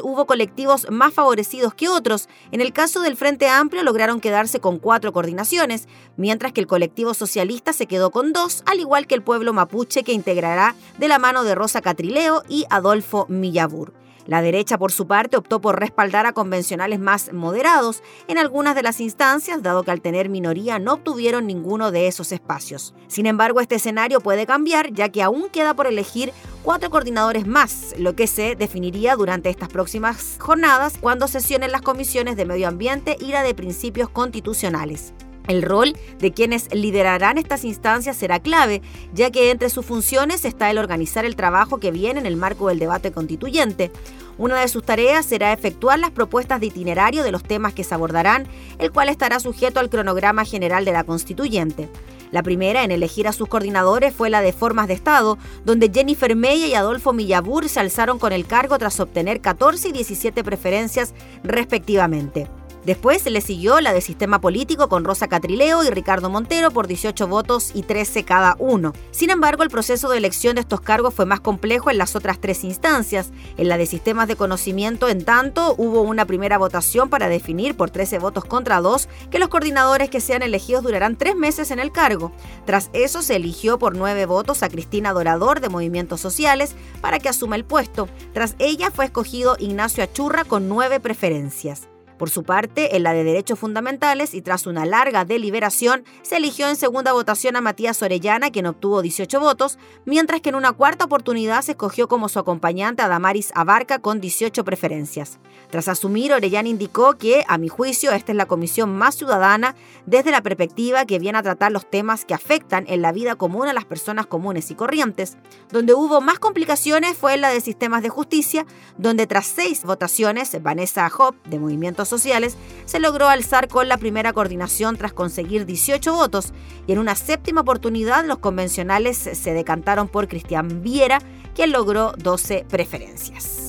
hubo 0.00 0.26
colectivos 0.26 0.90
más 0.90 1.12
favorecidos 1.14 1.74
que 1.74 1.88
otros. 1.88 2.28
En 2.52 2.60
el 2.60 2.72
caso 2.72 3.00
del 3.00 3.16
Frente 3.16 3.48
Amplio 3.48 3.82
lograron 3.82 4.20
quedarse 4.20 4.60
con 4.60 4.78
cuatro 4.78 5.12
coordinaciones, 5.12 5.88
mientras 6.16 6.52
que 6.52 6.60
el 6.60 6.66
colectivo 6.66 7.14
socialista 7.14 7.72
se 7.72 7.86
quedó 7.86 8.10
con 8.10 8.32
dos, 8.32 8.62
al 8.66 8.80
igual 8.80 9.06
que 9.06 9.14
el 9.14 9.22
pueblo 9.22 9.52
mapuche 9.52 10.04
que 10.04 10.12
integrará 10.12 10.74
de 10.98 11.08
la 11.08 11.18
mano 11.18 11.44
de 11.44 11.54
Rosa 11.54 11.80
Catrileo 11.80 12.42
y 12.48 12.64
Adolfo 12.70 13.26
Millabur. 13.28 13.92
La 14.28 14.42
derecha, 14.42 14.76
por 14.76 14.92
su 14.92 15.06
parte, 15.06 15.38
optó 15.38 15.58
por 15.58 15.80
respaldar 15.80 16.26
a 16.26 16.34
convencionales 16.34 17.00
más 17.00 17.32
moderados 17.32 18.02
en 18.26 18.36
algunas 18.36 18.74
de 18.74 18.82
las 18.82 19.00
instancias, 19.00 19.62
dado 19.62 19.84
que 19.84 19.90
al 19.90 20.02
tener 20.02 20.28
minoría 20.28 20.78
no 20.78 20.92
obtuvieron 20.92 21.46
ninguno 21.46 21.90
de 21.90 22.08
esos 22.08 22.30
espacios. 22.30 22.92
Sin 23.06 23.24
embargo, 23.24 23.62
este 23.62 23.76
escenario 23.76 24.20
puede 24.20 24.44
cambiar, 24.44 24.92
ya 24.92 25.08
que 25.08 25.22
aún 25.22 25.48
queda 25.48 25.72
por 25.72 25.86
elegir 25.86 26.34
cuatro 26.62 26.90
coordinadores 26.90 27.46
más, 27.46 27.94
lo 27.96 28.14
que 28.14 28.26
se 28.26 28.54
definiría 28.54 29.16
durante 29.16 29.48
estas 29.48 29.70
próximas 29.70 30.36
jornadas 30.38 30.98
cuando 31.00 31.26
sesionen 31.26 31.72
las 31.72 31.80
comisiones 31.80 32.36
de 32.36 32.44
medio 32.44 32.68
ambiente 32.68 33.16
y 33.18 33.28
la 33.28 33.42
de 33.42 33.54
principios 33.54 34.10
constitucionales. 34.10 35.14
El 35.48 35.62
rol 35.62 35.96
de 36.18 36.32
quienes 36.32 36.72
liderarán 36.74 37.38
estas 37.38 37.64
instancias 37.64 38.18
será 38.18 38.38
clave, 38.38 38.82
ya 39.14 39.30
que 39.30 39.50
entre 39.50 39.70
sus 39.70 39.84
funciones 39.84 40.44
está 40.44 40.70
el 40.70 40.76
organizar 40.76 41.24
el 41.24 41.36
trabajo 41.36 41.78
que 41.78 41.90
viene 41.90 42.20
en 42.20 42.26
el 42.26 42.36
marco 42.36 42.68
del 42.68 42.78
debate 42.78 43.12
constituyente. 43.12 43.90
Una 44.36 44.60
de 44.60 44.68
sus 44.68 44.84
tareas 44.84 45.24
será 45.24 45.52
efectuar 45.54 45.98
las 45.98 46.10
propuestas 46.10 46.60
de 46.60 46.66
itinerario 46.66 47.24
de 47.24 47.32
los 47.32 47.42
temas 47.42 47.72
que 47.72 47.82
se 47.82 47.94
abordarán, 47.94 48.46
el 48.78 48.92
cual 48.92 49.08
estará 49.08 49.40
sujeto 49.40 49.80
al 49.80 49.88
cronograma 49.88 50.44
general 50.44 50.84
de 50.84 50.92
la 50.92 51.04
constituyente. 51.04 51.88
La 52.30 52.42
primera 52.42 52.84
en 52.84 52.90
elegir 52.90 53.26
a 53.26 53.32
sus 53.32 53.48
coordinadores 53.48 54.14
fue 54.14 54.28
la 54.28 54.42
de 54.42 54.52
Formas 54.52 54.86
de 54.86 54.94
Estado, 54.94 55.38
donde 55.64 55.90
Jennifer 55.92 56.36
Meya 56.36 56.66
y 56.66 56.74
Adolfo 56.74 57.14
Millabur 57.14 57.70
se 57.70 57.80
alzaron 57.80 58.18
con 58.18 58.34
el 58.34 58.46
cargo 58.46 58.76
tras 58.78 59.00
obtener 59.00 59.40
14 59.40 59.88
y 59.88 59.92
17 59.92 60.44
preferencias 60.44 61.14
respectivamente. 61.42 62.48
Después 62.88 63.26
le 63.26 63.42
siguió 63.42 63.82
la 63.82 63.92
de 63.92 64.00
Sistema 64.00 64.40
Político 64.40 64.88
con 64.88 65.04
Rosa 65.04 65.28
Catrileo 65.28 65.84
y 65.84 65.90
Ricardo 65.90 66.30
Montero 66.30 66.70
por 66.70 66.86
18 66.86 67.28
votos 67.28 67.72
y 67.74 67.82
13 67.82 68.24
cada 68.24 68.56
uno. 68.58 68.94
Sin 69.10 69.28
embargo, 69.28 69.62
el 69.62 69.68
proceso 69.68 70.08
de 70.08 70.16
elección 70.16 70.54
de 70.54 70.62
estos 70.62 70.80
cargos 70.80 71.12
fue 71.12 71.26
más 71.26 71.40
complejo 71.40 71.90
en 71.90 71.98
las 71.98 72.16
otras 72.16 72.40
tres 72.40 72.64
instancias. 72.64 73.28
En 73.58 73.68
la 73.68 73.76
de 73.76 73.84
Sistemas 73.84 74.26
de 74.26 74.36
Conocimiento, 74.36 75.10
en 75.10 75.22
tanto, 75.26 75.74
hubo 75.76 76.00
una 76.00 76.24
primera 76.24 76.56
votación 76.56 77.10
para 77.10 77.28
definir 77.28 77.76
por 77.76 77.90
13 77.90 78.20
votos 78.20 78.46
contra 78.46 78.80
2 78.80 79.06
que 79.30 79.38
los 79.38 79.50
coordinadores 79.50 80.08
que 80.08 80.22
sean 80.22 80.40
elegidos 80.40 80.82
durarán 80.82 81.16
tres 81.16 81.36
meses 81.36 81.70
en 81.70 81.80
el 81.80 81.92
cargo. 81.92 82.32
Tras 82.64 82.88
eso, 82.94 83.20
se 83.20 83.36
eligió 83.36 83.78
por 83.78 83.98
nueve 83.98 84.24
votos 84.24 84.62
a 84.62 84.70
Cristina 84.70 85.12
Dorador 85.12 85.60
de 85.60 85.68
Movimientos 85.68 86.22
Sociales 86.22 86.74
para 87.02 87.18
que 87.18 87.28
asuma 87.28 87.56
el 87.56 87.66
puesto. 87.66 88.08
Tras 88.32 88.56
ella 88.58 88.90
fue 88.90 89.04
escogido 89.04 89.56
Ignacio 89.58 90.02
Achurra 90.02 90.44
con 90.44 90.70
nueve 90.70 91.00
preferencias. 91.00 91.86
Por 92.18 92.30
su 92.30 92.42
parte, 92.42 92.96
en 92.96 93.04
la 93.04 93.12
de 93.12 93.22
Derechos 93.22 93.60
Fundamentales 93.60 94.34
y 94.34 94.42
tras 94.42 94.66
una 94.66 94.84
larga 94.84 95.24
deliberación, 95.24 96.04
se 96.22 96.36
eligió 96.36 96.68
en 96.68 96.74
segunda 96.74 97.12
votación 97.12 97.54
a 97.54 97.60
Matías 97.60 98.02
Orellana, 98.02 98.50
quien 98.50 98.66
obtuvo 98.66 99.02
18 99.02 99.38
votos, 99.38 99.78
mientras 100.04 100.40
que 100.40 100.48
en 100.48 100.56
una 100.56 100.72
cuarta 100.72 101.04
oportunidad 101.04 101.62
se 101.62 101.72
escogió 101.72 102.08
como 102.08 102.28
su 102.28 102.40
acompañante 102.40 103.02
a 103.02 103.08
Damaris 103.08 103.52
Abarca 103.54 104.00
con 104.00 104.20
18 104.20 104.64
preferencias. 104.64 105.38
Tras 105.70 105.86
asumir, 105.86 106.32
Orellana 106.32 106.68
indicó 106.68 107.16
que, 107.18 107.44
a 107.46 107.56
mi 107.56 107.68
juicio, 107.68 108.10
esta 108.10 108.32
es 108.32 108.36
la 108.36 108.46
comisión 108.46 108.96
más 108.96 109.14
ciudadana 109.14 109.76
desde 110.06 110.32
la 110.32 110.42
perspectiva 110.42 111.04
que 111.04 111.20
viene 111.20 111.38
a 111.38 111.42
tratar 111.42 111.70
los 111.70 111.88
temas 111.88 112.24
que 112.24 112.34
afectan 112.34 112.84
en 112.88 113.00
la 113.00 113.12
vida 113.12 113.36
común 113.36 113.68
a 113.68 113.72
las 113.72 113.84
personas 113.84 114.26
comunes 114.26 114.72
y 114.72 114.74
corrientes. 114.74 115.36
Donde 115.70 115.94
hubo 115.94 116.20
más 116.20 116.40
complicaciones 116.40 117.16
fue 117.16 117.34
en 117.34 117.42
la 117.42 117.50
de 117.50 117.60
sistemas 117.60 118.02
de 118.02 118.08
justicia, 118.08 118.66
donde 118.96 119.28
tras 119.28 119.46
seis 119.46 119.84
votaciones, 119.84 120.60
Vanessa 120.60 121.08
Hop, 121.16 121.36
de 121.44 121.60
Movimiento 121.60 122.04
sociales, 122.08 122.56
se 122.86 123.00
logró 123.00 123.28
alzar 123.28 123.68
con 123.68 123.88
la 123.88 123.98
primera 123.98 124.32
coordinación 124.32 124.96
tras 124.96 125.12
conseguir 125.12 125.66
18 125.66 126.14
votos 126.14 126.52
y 126.86 126.92
en 126.92 126.98
una 126.98 127.14
séptima 127.14 127.60
oportunidad 127.60 128.24
los 128.24 128.38
convencionales 128.38 129.16
se 129.16 129.52
decantaron 129.52 130.08
por 130.08 130.28
Cristian 130.28 130.82
Viera, 130.82 131.20
quien 131.54 131.72
logró 131.72 132.12
12 132.16 132.64
preferencias. 132.68 133.67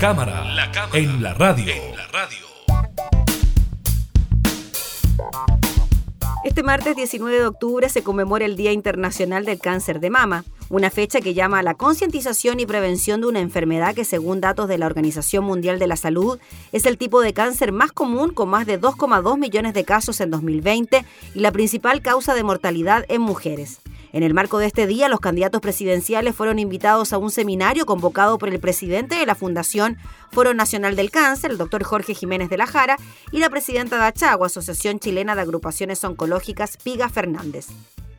Cámara, 0.00 0.42
en 0.94 1.22
la 1.22 1.34
radio. 1.34 1.74
Este 6.42 6.62
martes 6.62 6.96
19 6.96 7.38
de 7.38 7.46
octubre 7.46 7.86
se 7.90 8.02
conmemora 8.02 8.46
el 8.46 8.56
Día 8.56 8.72
Internacional 8.72 9.44
del 9.44 9.58
Cáncer 9.58 10.00
de 10.00 10.08
Mama, 10.08 10.44
una 10.70 10.88
fecha 10.88 11.20
que 11.20 11.34
llama 11.34 11.58
a 11.58 11.62
la 11.64 11.74
concientización 11.74 12.60
y 12.60 12.66
prevención 12.66 13.20
de 13.20 13.26
una 13.26 13.40
enfermedad 13.40 13.94
que 13.94 14.04
según 14.04 14.40
datos 14.40 14.68
de 14.68 14.78
la 14.78 14.86
Organización 14.86 15.44
Mundial 15.44 15.80
de 15.80 15.88
la 15.88 15.96
Salud 15.96 16.38
es 16.72 16.86
el 16.86 16.96
tipo 16.96 17.20
de 17.20 17.34
cáncer 17.34 17.72
más 17.72 17.90
común 17.90 18.32
con 18.32 18.48
más 18.48 18.66
de 18.66 18.80
2,2 18.80 19.36
millones 19.36 19.74
de 19.74 19.84
casos 19.84 20.20
en 20.20 20.30
2020 20.30 21.04
y 21.34 21.40
la 21.40 21.50
principal 21.50 22.00
causa 22.00 22.34
de 22.34 22.44
mortalidad 22.44 23.04
en 23.08 23.20
mujeres. 23.20 23.80
En 24.12 24.22
el 24.22 24.34
marco 24.34 24.58
de 24.58 24.66
este 24.66 24.86
día, 24.86 25.08
los 25.08 25.20
candidatos 25.20 25.60
presidenciales 25.60 26.34
fueron 26.34 26.58
invitados 26.58 27.12
a 27.12 27.18
un 27.18 27.30
seminario 27.30 27.86
convocado 27.86 28.38
por 28.38 28.48
el 28.48 28.58
presidente 28.58 29.16
de 29.16 29.26
la 29.26 29.34
Fundación 29.34 29.98
Foro 30.32 30.54
Nacional 30.54 30.96
del 30.96 31.10
Cáncer, 31.10 31.52
el 31.52 31.58
doctor 31.58 31.84
Jorge 31.84 32.14
Jiménez 32.14 32.48
de 32.48 32.58
la 32.58 32.66
Jara, 32.66 32.96
y 33.30 33.38
la 33.38 33.50
presidenta 33.50 33.96
de 33.96 34.04
Achagua, 34.04 34.46
Asociación 34.46 34.98
Chilena 34.98 35.34
de 35.34 35.42
Agrupaciones 35.42 36.02
Oncológicas, 36.02 36.76
Piga 36.76 37.08
Fernández. 37.08 37.68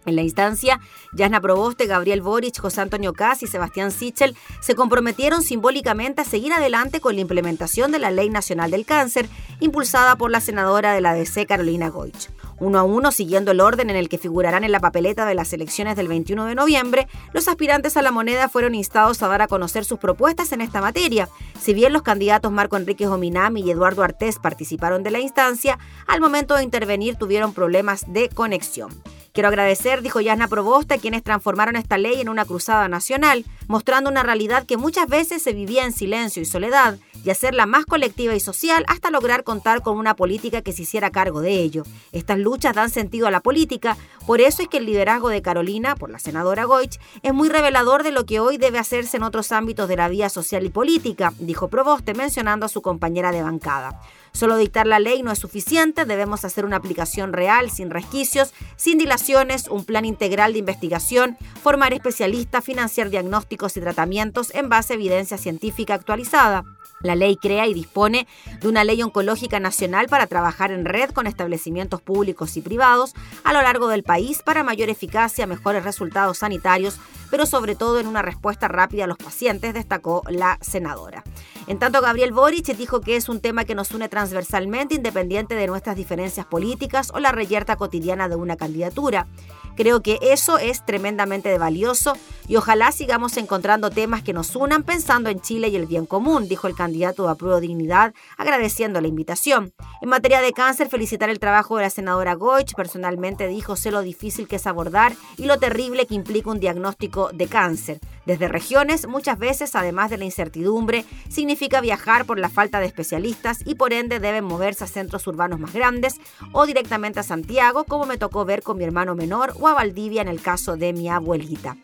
En 0.05 0.15
la 0.15 0.23
instancia, 0.23 0.79
Yasna 1.13 1.41
Proboste, 1.41 1.85
Gabriel 1.85 2.21
Boric, 2.21 2.59
José 2.59 2.81
Antonio 2.81 3.13
Cas 3.13 3.43
y 3.43 3.47
Sebastián 3.47 3.91
Sichel 3.91 4.35
se 4.59 4.75
comprometieron 4.75 5.43
simbólicamente 5.43 6.21
a 6.21 6.25
seguir 6.25 6.53
adelante 6.53 7.01
con 7.01 7.15
la 7.15 7.21
implementación 7.21 7.91
de 7.91 7.99
la 7.99 8.09
Ley 8.09 8.29
Nacional 8.29 8.71
del 8.71 8.85
Cáncer, 8.85 9.27
impulsada 9.59 10.15
por 10.15 10.31
la 10.31 10.41
senadora 10.41 10.93
de 10.93 11.01
la 11.01 11.13
DC, 11.13 11.45
Carolina 11.45 11.89
Goich. 11.89 12.29
Uno 12.59 12.77
a 12.77 12.83
uno, 12.83 13.11
siguiendo 13.11 13.51
el 13.51 13.59
orden 13.59 13.89
en 13.89 13.95
el 13.95 14.07
que 14.07 14.19
figurarán 14.19 14.63
en 14.63 14.71
la 14.71 14.79
papeleta 14.79 15.25
de 15.25 15.33
las 15.33 15.51
elecciones 15.51 15.95
del 15.95 16.07
21 16.07 16.45
de 16.45 16.53
noviembre, 16.53 17.07
los 17.33 17.47
aspirantes 17.47 17.97
a 17.97 18.03
la 18.03 18.11
moneda 18.11 18.49
fueron 18.49 18.75
instados 18.75 19.21
a 19.23 19.27
dar 19.27 19.41
a 19.41 19.47
conocer 19.47 19.83
sus 19.83 19.97
propuestas 19.97 20.51
en 20.51 20.61
esta 20.61 20.79
materia. 20.79 21.27
Si 21.59 21.73
bien 21.73 21.91
los 21.91 22.03
candidatos 22.03 22.51
Marco 22.51 22.77
Enrique 22.77 23.07
Ominami 23.07 23.61
y 23.61 23.71
Eduardo 23.71 24.03
Artés 24.03 24.37
participaron 24.37 25.01
de 25.01 25.09
la 25.09 25.19
instancia, 25.19 25.79
al 26.05 26.21
momento 26.21 26.55
de 26.55 26.63
intervenir 26.63 27.15
tuvieron 27.15 27.53
problemas 27.53 28.05
de 28.07 28.29
conexión. 28.29 28.91
Quiero 29.33 29.47
agradecer, 29.47 30.01
dijo 30.01 30.19
Yasna 30.19 30.49
Proboste, 30.49 30.99
quienes 30.99 31.23
transformaron 31.23 31.77
esta 31.77 31.97
ley 31.97 32.19
en 32.19 32.27
una 32.27 32.43
cruzada 32.43 32.89
nacional, 32.89 33.45
mostrando 33.67 34.09
una 34.09 34.23
realidad 34.23 34.65
que 34.65 34.75
muchas 34.75 35.07
veces 35.07 35.41
se 35.41 35.53
vivía 35.53 35.85
en 35.85 35.93
silencio 35.93 36.41
y 36.41 36.45
soledad, 36.45 36.97
y 37.23 37.29
hacerla 37.29 37.65
más 37.65 37.85
colectiva 37.85 38.35
y 38.35 38.41
social 38.41 38.83
hasta 38.89 39.09
lograr 39.09 39.45
contar 39.45 39.83
con 39.83 39.97
una 39.97 40.17
política 40.17 40.61
que 40.61 40.73
se 40.73 40.81
hiciera 40.81 41.11
cargo 41.11 41.39
de 41.39 41.61
ello. 41.61 41.83
Estas 42.11 42.39
luchas 42.39 42.75
dan 42.75 42.89
sentido 42.89 43.25
a 43.25 43.31
la 43.31 43.39
política, 43.39 43.95
por 44.27 44.41
eso 44.41 44.63
es 44.63 44.67
que 44.67 44.79
el 44.79 44.85
liderazgo 44.85 45.29
de 45.29 45.41
Carolina, 45.41 45.95
por 45.95 46.09
la 46.09 46.19
senadora 46.19 46.65
Goich, 46.65 46.99
es 47.23 47.33
muy 47.33 47.47
revelador 47.47 48.03
de 48.03 48.11
lo 48.11 48.25
que 48.25 48.41
hoy 48.41 48.57
debe 48.57 48.79
hacerse 48.79 49.15
en 49.15 49.23
otros 49.23 49.53
ámbitos 49.53 49.87
de 49.87 49.95
la 49.95 50.09
vía 50.09 50.27
social 50.27 50.65
y 50.65 50.69
política, 50.69 51.31
dijo 51.39 51.69
Proboste 51.69 52.13
mencionando 52.13 52.65
a 52.65 52.69
su 52.69 52.81
compañera 52.81 53.31
de 53.31 53.43
bancada. 53.43 54.01
Solo 54.33 54.57
dictar 54.57 54.87
la 54.87 54.99
ley 54.99 55.23
no 55.23 55.31
es 55.31 55.39
suficiente, 55.39 56.05
debemos 56.05 56.45
hacer 56.45 56.65
una 56.65 56.77
aplicación 56.77 57.33
real, 57.33 57.69
sin 57.69 57.89
resquicios, 57.89 58.53
sin 58.77 58.97
dilaciones, 58.97 59.67
un 59.67 59.83
plan 59.83 60.05
integral 60.05 60.53
de 60.53 60.59
investigación, 60.59 61.37
formar 61.61 61.93
especialistas, 61.93 62.63
financiar 62.63 63.09
diagnósticos 63.09 63.75
y 63.77 63.81
tratamientos 63.81 64.53
en 64.55 64.69
base 64.69 64.93
a 64.93 64.95
evidencia 64.95 65.37
científica 65.37 65.93
actualizada. 65.93 66.63
La 67.01 67.15
ley 67.15 67.35
crea 67.35 67.67
y 67.67 67.73
dispone 67.73 68.27
de 68.61 68.67
una 68.67 68.83
ley 68.83 69.01
oncológica 69.01 69.59
nacional 69.59 70.07
para 70.07 70.27
trabajar 70.27 70.71
en 70.71 70.85
red 70.85 71.09
con 71.09 71.27
establecimientos 71.27 72.01
públicos 72.01 72.55
y 72.57 72.61
privados 72.61 73.13
a 73.43 73.53
lo 73.53 73.61
largo 73.61 73.87
del 73.87 74.03
país 74.03 74.41
para 74.43 74.63
mayor 74.63 74.89
eficacia, 74.89 75.47
mejores 75.47 75.83
resultados 75.83 76.39
sanitarios, 76.39 76.99
pero 77.31 77.47
sobre 77.47 77.75
todo 77.75 77.99
en 77.99 78.05
una 78.05 78.21
respuesta 78.21 78.67
rápida 78.67 79.05
a 79.05 79.07
los 79.07 79.17
pacientes, 79.17 79.73
destacó 79.73 80.21
la 80.29 80.59
senadora. 80.61 81.23
En 81.67 81.79
tanto, 81.79 82.01
Gabriel 82.01 82.33
Boric 82.33 82.75
dijo 82.75 83.01
que 83.01 83.15
es 83.15 83.29
un 83.29 83.39
tema 83.39 83.65
que 83.65 83.75
nos 83.75 83.91
une 83.91 84.09
transversalmente, 84.09 84.95
independiente 84.95 85.55
de 85.55 85.67
nuestras 85.67 85.95
diferencias 85.95 86.45
políticas 86.45 87.11
o 87.13 87.19
la 87.19 87.31
reyerta 87.31 87.77
cotidiana 87.77 88.27
de 88.27 88.35
una 88.35 88.57
candidatura. 88.57 89.27
Creo 89.75 90.01
que 90.01 90.19
eso 90.21 90.57
es 90.57 90.85
tremendamente 90.85 91.57
valioso 91.57 92.13
y 92.47 92.55
ojalá 92.57 92.91
sigamos 92.91 93.37
encontrando 93.37 93.89
temas 93.89 94.23
que 94.23 94.33
nos 94.33 94.55
unan 94.55 94.83
pensando 94.83 95.29
en 95.29 95.39
Chile 95.39 95.69
y 95.69 95.75
el 95.75 95.85
bien 95.85 96.05
común, 96.05 96.47
dijo 96.47 96.67
el 96.67 96.75
candidato 96.75 97.29
a 97.29 97.35
Prueba 97.35 97.59
Dignidad, 97.59 98.13
agradeciendo 98.37 98.99
la 98.99 99.07
invitación. 99.07 99.73
En 100.01 100.09
materia 100.09 100.41
de 100.41 100.51
cáncer, 100.51 100.89
felicitar 100.89 101.29
el 101.29 101.39
trabajo 101.39 101.77
de 101.77 101.83
la 101.83 101.89
senadora 101.89 102.33
Goich. 102.33 102.73
Personalmente 102.75 103.47
dijo 103.47 103.75
sé 103.75 103.91
lo 103.91 104.01
difícil 104.01 104.47
que 104.47 104.57
es 104.57 104.67
abordar 104.67 105.13
y 105.37 105.45
lo 105.45 105.59
terrible 105.59 106.07
que 106.07 106.15
implica 106.15 106.49
un 106.49 106.59
diagnóstico 106.59 107.29
de 107.31 107.47
cáncer. 107.47 107.99
Desde 108.25 108.47
regiones, 108.47 109.07
muchas 109.07 109.39
veces, 109.39 109.75
además 109.75 110.09
de 110.09 110.17
la 110.17 110.25
incertidumbre, 110.25 111.05
significa 111.29 111.81
viajar 111.81 112.25
por 112.25 112.37
la 112.37 112.49
falta 112.49 112.79
de 112.79 112.85
especialistas 112.85 113.59
y 113.65 113.75
por 113.75 113.93
ende 113.93 114.19
deben 114.19 114.43
moverse 114.43 114.83
a 114.83 114.87
centros 114.87 115.25
urbanos 115.25 115.59
más 115.59 115.73
grandes 115.73 116.19
o 116.51 116.65
directamente 116.65 117.19
a 117.19 117.23
Santiago, 117.23 117.83
como 117.85 118.05
me 118.05 118.17
tocó 118.17 118.45
ver 118.45 118.61
con 118.61 118.77
mi 118.77 118.83
hermano 118.83 119.15
menor, 119.15 119.53
a 119.67 119.73
Valdivia 119.73 120.21
en 120.21 120.27
el 120.27 120.41
caso 120.41 120.77
de 120.77 120.93
mi 120.93 121.09
abuelita. 121.09 121.77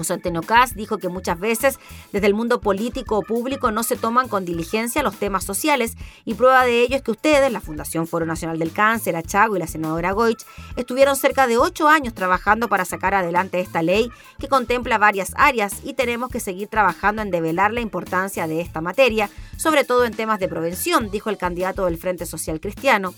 José 0.00 0.14
Antonio 0.14 0.40
dijo 0.76 0.96
que 0.96 1.10
muchas 1.10 1.38
veces 1.38 1.78
desde 2.10 2.26
el 2.26 2.32
mundo 2.32 2.62
político 2.62 3.18
o 3.18 3.22
público 3.22 3.70
no 3.70 3.82
se 3.82 3.96
toman 3.96 4.28
con 4.28 4.46
diligencia 4.46 5.02
los 5.02 5.16
temas 5.16 5.44
sociales 5.44 5.94
y 6.24 6.32
prueba 6.32 6.64
de 6.64 6.80
ello 6.80 6.96
es 6.96 7.02
que 7.02 7.10
ustedes, 7.10 7.52
la 7.52 7.60
Fundación 7.60 8.06
Foro 8.06 8.24
Nacional 8.24 8.58
del 8.58 8.72
Cáncer, 8.72 9.14
Achago 9.14 9.56
y 9.56 9.58
la 9.58 9.66
senadora 9.66 10.12
Goich, 10.12 10.42
estuvieron 10.76 11.16
cerca 11.16 11.46
de 11.46 11.58
ocho 11.58 11.86
años 11.86 12.14
trabajando 12.14 12.68
para 12.68 12.86
sacar 12.86 13.12
adelante 13.14 13.60
esta 13.60 13.82
ley 13.82 14.10
que 14.38 14.48
contempla 14.48 14.96
varias 14.96 15.32
áreas 15.36 15.80
y 15.84 15.92
tenemos 15.92 16.30
que 16.30 16.40
seguir 16.40 16.68
trabajando 16.68 17.20
en 17.20 17.30
develar 17.30 17.72
la 17.72 17.82
importancia 17.82 18.46
de 18.46 18.62
esta 18.62 18.80
materia, 18.80 19.28
sobre 19.58 19.84
todo 19.84 20.06
en 20.06 20.14
temas 20.14 20.40
de 20.40 20.48
prevención, 20.48 21.10
dijo 21.10 21.28
el 21.28 21.36
candidato 21.36 21.84
del 21.84 21.98
Frente 21.98 22.24
Social 22.24 22.58
Cristiano. 22.58 23.12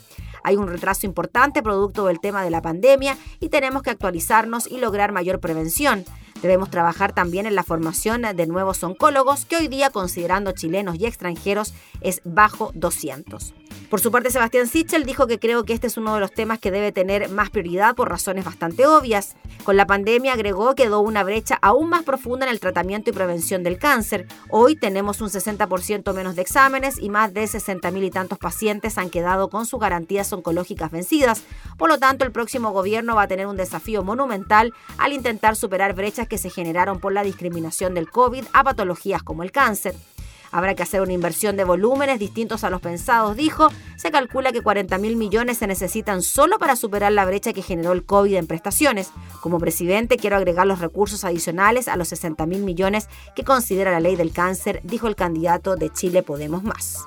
Hay 0.44 0.56
un 0.56 0.68
retraso 0.68 1.06
importante 1.06 1.62
producto 1.62 2.06
del 2.06 2.20
tema 2.20 2.42
de 2.42 2.50
la 2.50 2.62
pandemia 2.62 3.16
y 3.40 3.48
tenemos 3.48 3.82
que 3.82 3.90
actualizarnos 3.90 4.66
y 4.66 4.78
lograr 4.78 5.12
mayor 5.12 5.40
prevención. 5.40 6.04
Debemos 6.42 6.70
trabajar 6.70 7.12
también 7.12 7.46
en 7.46 7.54
la 7.54 7.62
formación 7.62 8.22
de 8.22 8.46
nuevos 8.46 8.82
oncólogos, 8.82 9.44
que 9.44 9.56
hoy 9.56 9.68
día, 9.68 9.90
considerando 9.90 10.52
chilenos 10.52 10.96
y 10.98 11.06
extranjeros, 11.06 11.72
es 12.00 12.20
bajo 12.24 12.72
200. 12.74 13.54
Por 13.92 14.00
su 14.00 14.10
parte, 14.10 14.30
Sebastián 14.30 14.68
Sichel 14.68 15.04
dijo 15.04 15.26
que 15.26 15.38
creo 15.38 15.64
que 15.64 15.74
este 15.74 15.86
es 15.86 15.98
uno 15.98 16.14
de 16.14 16.20
los 16.20 16.32
temas 16.32 16.58
que 16.58 16.70
debe 16.70 16.92
tener 16.92 17.28
más 17.28 17.50
prioridad 17.50 17.94
por 17.94 18.08
razones 18.08 18.42
bastante 18.42 18.86
obvias. 18.86 19.36
Con 19.64 19.76
la 19.76 19.86
pandemia, 19.86 20.32
agregó, 20.32 20.74
quedó 20.74 21.00
una 21.00 21.22
brecha 21.22 21.58
aún 21.60 21.90
más 21.90 22.02
profunda 22.02 22.46
en 22.46 22.52
el 22.52 22.58
tratamiento 22.58 23.10
y 23.10 23.12
prevención 23.12 23.62
del 23.62 23.78
cáncer. 23.78 24.26
Hoy 24.48 24.76
tenemos 24.76 25.20
un 25.20 25.28
60% 25.28 26.14
menos 26.14 26.36
de 26.36 26.40
exámenes 26.40 26.98
y 26.98 27.10
más 27.10 27.34
de 27.34 27.44
60.000 27.44 28.02
y 28.02 28.10
tantos 28.10 28.38
pacientes 28.38 28.96
han 28.96 29.10
quedado 29.10 29.50
con 29.50 29.66
sus 29.66 29.78
garantías 29.78 30.32
oncológicas 30.32 30.90
vencidas. 30.90 31.42
Por 31.76 31.90
lo 31.90 31.98
tanto, 31.98 32.24
el 32.24 32.32
próximo 32.32 32.70
gobierno 32.70 33.16
va 33.16 33.24
a 33.24 33.28
tener 33.28 33.46
un 33.46 33.58
desafío 33.58 34.02
monumental 34.02 34.72
al 34.96 35.12
intentar 35.12 35.54
superar 35.54 35.94
brechas 35.94 36.26
que 36.26 36.38
se 36.38 36.48
generaron 36.48 36.98
por 36.98 37.12
la 37.12 37.24
discriminación 37.24 37.92
del 37.92 38.08
COVID 38.08 38.46
a 38.54 38.64
patologías 38.64 39.22
como 39.22 39.42
el 39.42 39.52
cáncer. 39.52 39.94
Habrá 40.52 40.74
que 40.74 40.82
hacer 40.82 41.00
una 41.00 41.12
inversión 41.12 41.56
de 41.56 41.64
volúmenes 41.64 42.18
distintos 42.18 42.62
a 42.62 42.70
los 42.70 42.80
pensados, 42.80 43.36
dijo. 43.36 43.68
Se 43.96 44.10
calcula 44.10 44.52
que 44.52 44.62
40 44.62 44.98
mil 44.98 45.16
millones 45.16 45.58
se 45.58 45.66
necesitan 45.66 46.22
solo 46.22 46.58
para 46.58 46.76
superar 46.76 47.12
la 47.12 47.24
brecha 47.24 47.52
que 47.52 47.62
generó 47.62 47.92
el 47.92 48.04
COVID 48.04 48.36
en 48.36 48.46
prestaciones. 48.46 49.10
Como 49.40 49.58
presidente, 49.58 50.18
quiero 50.18 50.36
agregar 50.36 50.66
los 50.66 50.80
recursos 50.80 51.24
adicionales 51.24 51.88
a 51.88 51.96
los 51.96 52.08
60 52.08 52.46
mil 52.46 52.62
millones 52.62 53.08
que 53.34 53.44
considera 53.44 53.90
la 53.90 54.00
ley 54.00 54.16
del 54.16 54.32
cáncer, 54.32 54.80
dijo 54.84 55.08
el 55.08 55.16
candidato 55.16 55.76
de 55.76 55.90
Chile 55.90 56.22
Podemos 56.22 56.62
Más. 56.62 57.06